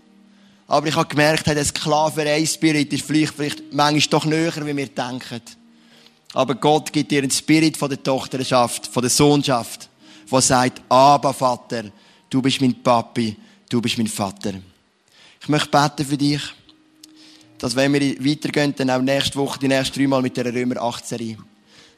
Aber 0.67 0.89
ich 0.89 0.97
habe 0.97 1.09
gemerkt, 1.09 1.47
hey, 1.47 1.55
der 1.55 1.65
Sklaverei-Spirit 1.65 2.93
ist 2.93 3.07
vielleicht, 3.07 3.35
vielleicht 3.35 3.73
manchmal 3.73 4.11
doch 4.11 4.25
näher, 4.25 4.67
wie 4.67 4.77
wir 4.77 4.89
denken. 4.89 5.41
Aber 6.35 6.57
Gott 6.57 6.93
gibt 6.93 7.13
dir 7.13 7.23
einen 7.23 7.31
Spirit 7.31 7.77
von 7.77 7.89
der 7.89 8.03
Tochterschaft, 8.03 8.89
von 8.89 9.03
der 9.03 9.11
Sohnschaft, 9.11 9.89
der 10.29 10.41
sagt, 10.41 10.83
aber 10.89 11.33
Vater, 11.33 11.85
du 12.29 12.43
bist 12.43 12.61
mein 12.61 12.83
Papi, 12.83 13.37
du 13.71 13.81
bist 13.81 13.99
mein 13.99 14.09
Vater. 14.09 14.55
Ich 15.41 15.49
möchte 15.49 15.69
beten 15.69 16.05
für 16.05 16.19
dich, 16.19 16.43
dass 17.59 17.77
wenn 17.77 17.93
wir 17.93 18.01
weitergehen, 18.19 18.75
dann 18.77 18.91
auch 18.91 19.01
nächste 19.01 19.39
Woche, 19.39 19.61
die 19.61 19.69
nächsten 19.69 19.97
drei 19.97 20.09
Mal 20.09 20.23
mit 20.23 20.37
der 20.37 20.53
Römer 20.53 20.83
18 20.83 21.39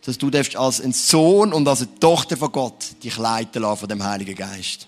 dass 0.05 0.19
du 0.19 0.31
darfst 0.31 0.57
als 0.57 0.81
ein 0.81 0.93
Sohn 0.93 1.53
und 1.53 1.67
als 1.69 1.83
eine 1.83 1.99
Tochter 1.99 2.37
von 2.37 2.53
Gott 2.53 3.03
dich 3.03 3.17
leiten 3.19 3.63
lassen 3.63 3.81
von 3.81 3.89
dem 3.89 4.03
Heiligen 4.03 4.35
Geist. 4.35 4.87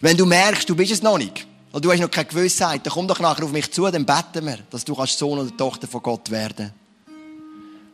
Wenn 0.00 0.16
du 0.16 0.26
merkst, 0.26 0.68
du 0.68 0.74
bist 0.74 0.92
es 0.92 1.02
noch 1.02 1.18
nicht, 1.18 1.46
oder 1.72 1.80
du 1.80 1.92
hast 1.92 2.00
noch 2.00 2.10
keine 2.10 2.26
Gewissheit, 2.26 2.84
dann 2.84 2.92
komm 2.92 3.08
doch 3.08 3.20
nachher 3.20 3.44
auf 3.44 3.52
mich 3.52 3.70
zu, 3.70 3.86
dann 3.90 4.04
beten 4.04 4.46
wir, 4.46 4.58
dass 4.70 4.84
du 4.84 4.94
kannst 4.94 5.18
Sohn 5.18 5.38
oder 5.38 5.56
Tochter 5.56 5.86
von 5.86 6.02
Gott 6.02 6.30
werden. 6.30 6.72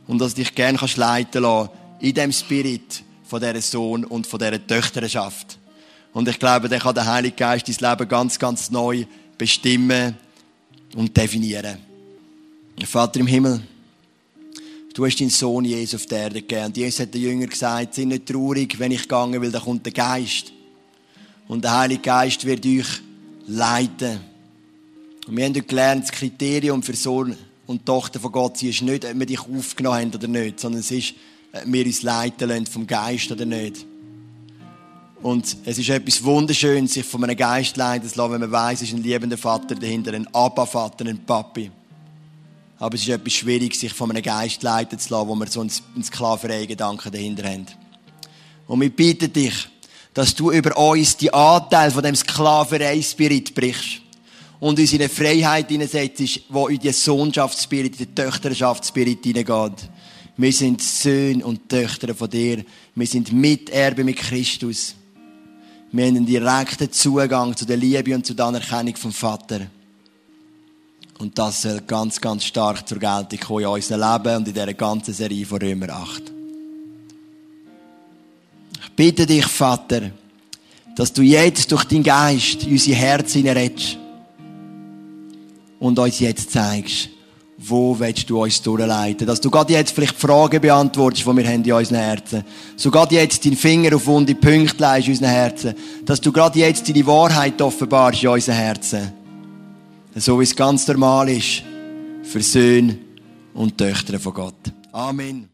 Und 0.06 0.18
dass 0.18 0.34
du 0.34 0.42
dich 0.42 0.54
gerne 0.54 0.78
kannst 0.78 0.96
leiten 0.96 1.42
lassen 1.42 1.70
in 2.00 2.14
dem 2.14 2.32
Spirit 2.32 3.02
von 3.24 3.40
dieser 3.40 3.60
Sohn 3.60 4.04
und 4.04 4.26
von 4.26 4.38
dieser 4.38 4.66
Töchterschaft. 4.66 5.58
Und 6.12 6.28
ich 6.28 6.38
glaube, 6.38 6.68
dann 6.68 6.80
kann 6.80 6.94
der 6.94 7.06
Heilige 7.06 7.36
Geist 7.36 7.68
dein 7.68 7.90
Leben 7.90 8.08
ganz, 8.08 8.38
ganz 8.38 8.70
neu 8.70 9.04
bestimmen 9.38 10.16
und 10.94 11.16
definieren. 11.16 11.78
Vater 12.84 13.20
im 13.20 13.26
Himmel, 13.26 13.62
du 14.94 15.06
hast 15.06 15.20
deinen 15.20 15.30
Sohn 15.30 15.64
Jesus 15.64 16.00
auf 16.00 16.06
der 16.06 16.24
Erde 16.24 16.40
gegeben. 16.42 16.66
Und 16.66 16.76
Jesus 16.76 17.00
hat 17.00 17.14
den 17.14 17.22
Jüngern 17.22 17.48
gesagt, 17.48 17.94
sind 17.94 18.08
nicht 18.08 18.26
traurig, 18.26 18.78
wenn 18.78 18.92
ich 18.92 19.02
gegangen 19.02 19.40
will, 19.40 19.50
da 19.50 19.60
kommt 19.60 19.84
der 19.86 19.92
Geist. 19.92 20.52
Und 21.48 21.64
der 21.64 21.78
Heilige 21.78 22.02
Geist 22.02 22.44
wird 22.44 22.64
euch 22.64 22.86
leiten. 23.46 24.20
Und 25.26 25.36
wir 25.36 25.44
haben 25.44 25.54
heute 25.54 25.62
gelernt, 25.62 26.04
das 26.04 26.12
Kriterium 26.12 26.82
für 26.82 26.94
Sohn 26.94 27.36
und 27.66 27.86
Tochter 27.86 28.20
von 28.20 28.32
Gott 28.32 28.58
sie 28.58 28.70
ist 28.70 28.82
nicht, 28.82 29.04
ob 29.04 29.18
wir 29.18 29.26
dich 29.26 29.40
aufgenommen 29.40 29.96
haben 29.96 30.14
oder 30.14 30.28
nicht, 30.28 30.60
sondern 30.60 30.80
es 30.80 30.90
ist, 30.90 31.14
ob 31.52 31.62
wir 31.66 31.86
uns 31.86 32.02
leiten 32.02 32.48
lassen 32.48 32.66
vom 32.66 32.86
Geist 32.86 33.30
oder 33.30 33.44
nicht. 33.44 33.86
Und 35.22 35.56
es 35.64 35.78
ist 35.78 35.88
etwas 35.88 36.24
Wunderschönes, 36.24 36.94
sich 36.94 37.04
von 37.04 37.22
einem 37.22 37.36
Geist 37.36 37.76
leiten 37.76 38.08
zu 38.08 38.18
lassen, 38.18 38.32
wenn 38.32 38.40
man 38.40 38.50
weiß, 38.50 38.82
es 38.82 38.88
ist 38.88 38.94
ein 38.94 39.04
liebender 39.04 39.38
Vater 39.38 39.76
dahinter, 39.76 40.12
ein 40.12 40.26
Abba-Vater, 40.34 41.06
ein 41.06 41.24
Papi. 41.24 41.70
Aber 42.82 42.96
es 42.96 43.02
ist 43.02 43.10
etwas 43.10 43.34
schwierig, 43.34 43.76
sich 43.76 43.92
von 43.92 44.10
einem 44.10 44.24
Geist 44.24 44.60
leiten 44.64 44.98
zu 44.98 45.14
lassen, 45.14 45.28
wo 45.28 45.36
wir 45.36 45.46
so 45.46 45.60
einen 45.60 45.70
Sklaverei-Gedanken 46.02 47.12
dahinter 47.12 47.48
haben. 47.48 47.66
Und 48.66 48.80
wir 48.80 48.90
bitten 48.90 49.32
dich, 49.32 49.54
dass 50.12 50.34
du 50.34 50.50
über 50.50 50.76
uns 50.76 51.16
die 51.16 51.32
Anteil 51.32 51.92
von 51.92 52.02
dem 52.02 52.16
Sklaverei-Spirit 52.16 53.54
brichst 53.54 54.00
und 54.58 54.80
uns 54.80 54.92
in 54.92 54.98
eine 54.98 55.08
Freiheit 55.08 55.68
hineinsetzt, 55.68 56.40
wo 56.48 56.66
in 56.66 56.80
die 56.80 56.90
Sohnschaftsspirit, 56.90 58.00
in 58.00 58.06
die 58.08 58.14
Töchterschaftsspirit 58.16 59.22
hineingeht. 59.22 59.88
Wir 60.36 60.52
sind 60.52 60.82
Söhne 60.82 61.46
und 61.46 61.68
Töchter 61.68 62.12
von 62.16 62.28
dir. 62.28 62.64
Wir 62.96 63.06
sind 63.06 63.32
Miterbe 63.32 64.02
mit 64.02 64.16
Christus. 64.16 64.96
Wir 65.92 66.06
haben 66.06 66.16
einen 66.16 66.26
direkten 66.26 66.90
Zugang 66.90 67.56
zu 67.56 67.64
der 67.64 67.76
Liebe 67.76 68.12
und 68.12 68.26
zu 68.26 68.34
der 68.34 68.46
Anerkennung 68.46 68.96
vom 68.96 69.12
Vater. 69.12 69.68
Und 71.22 71.38
das 71.38 71.62
soll 71.62 71.80
ganz, 71.86 72.20
ganz 72.20 72.42
stark 72.42 72.88
zur 72.88 72.98
Geltung 72.98 73.38
kommen 73.38 73.60
in 73.60 73.68
unserem 73.68 74.00
Leben 74.00 74.36
und 74.38 74.48
in 74.48 74.54
dieser 74.54 74.74
ganzen 74.74 75.14
Serie 75.14 75.46
von 75.46 75.58
Römer 75.58 75.90
8. 75.90 76.20
Ich 78.82 78.90
bitte 78.96 79.24
dich, 79.24 79.46
Vater, 79.46 80.10
dass 80.96 81.12
du 81.12 81.22
jetzt 81.22 81.70
durch 81.70 81.84
deinen 81.84 82.02
Geist 82.02 82.64
in 82.64 82.72
unsere 82.72 82.96
Herzen 82.96 83.46
redest 83.46 83.98
und 85.78 85.96
uns 85.96 86.18
jetzt 86.18 86.50
zeigst, 86.50 87.08
wo 87.56 87.96
willst 88.00 88.28
du 88.28 88.42
uns 88.42 88.60
durchleiten? 88.60 89.24
Dass 89.24 89.40
du 89.40 89.48
gerade 89.48 89.74
jetzt 89.74 89.94
vielleicht 89.94 90.18
Fragen 90.18 90.60
beantwortest, 90.60 91.24
die 91.24 91.36
wir 91.36 91.46
haben 91.46 91.62
in 91.62 91.72
unseren 91.72 91.98
Herzen. 91.98 92.42
So 92.74 92.90
gerade 92.90 93.14
jetzt 93.14 93.44
deinen 93.44 93.56
Finger 93.56 93.94
auf 93.94 94.06
wunde 94.06 94.34
Punkte 94.34 94.82
leist 94.82 95.06
in 95.06 95.12
unseren 95.12 95.30
Herzen. 95.30 95.74
Dass 96.04 96.20
du 96.20 96.32
gerade 96.32 96.58
jetzt 96.58 96.88
deine 96.88 97.06
Wahrheit 97.06 97.62
offenbarst 97.62 98.24
in 98.24 98.28
unseren 98.28 98.56
Herzen. 98.56 99.21
So 100.14 100.38
wie 100.38 100.44
es 100.44 100.54
ganz 100.54 100.86
normal 100.88 101.28
ist 101.30 101.62
für 102.22 102.42
Söhne 102.42 102.98
und 103.54 103.78
Töchter 103.78 104.20
von 104.20 104.34
Gott. 104.34 104.72
Amen. 104.92 105.51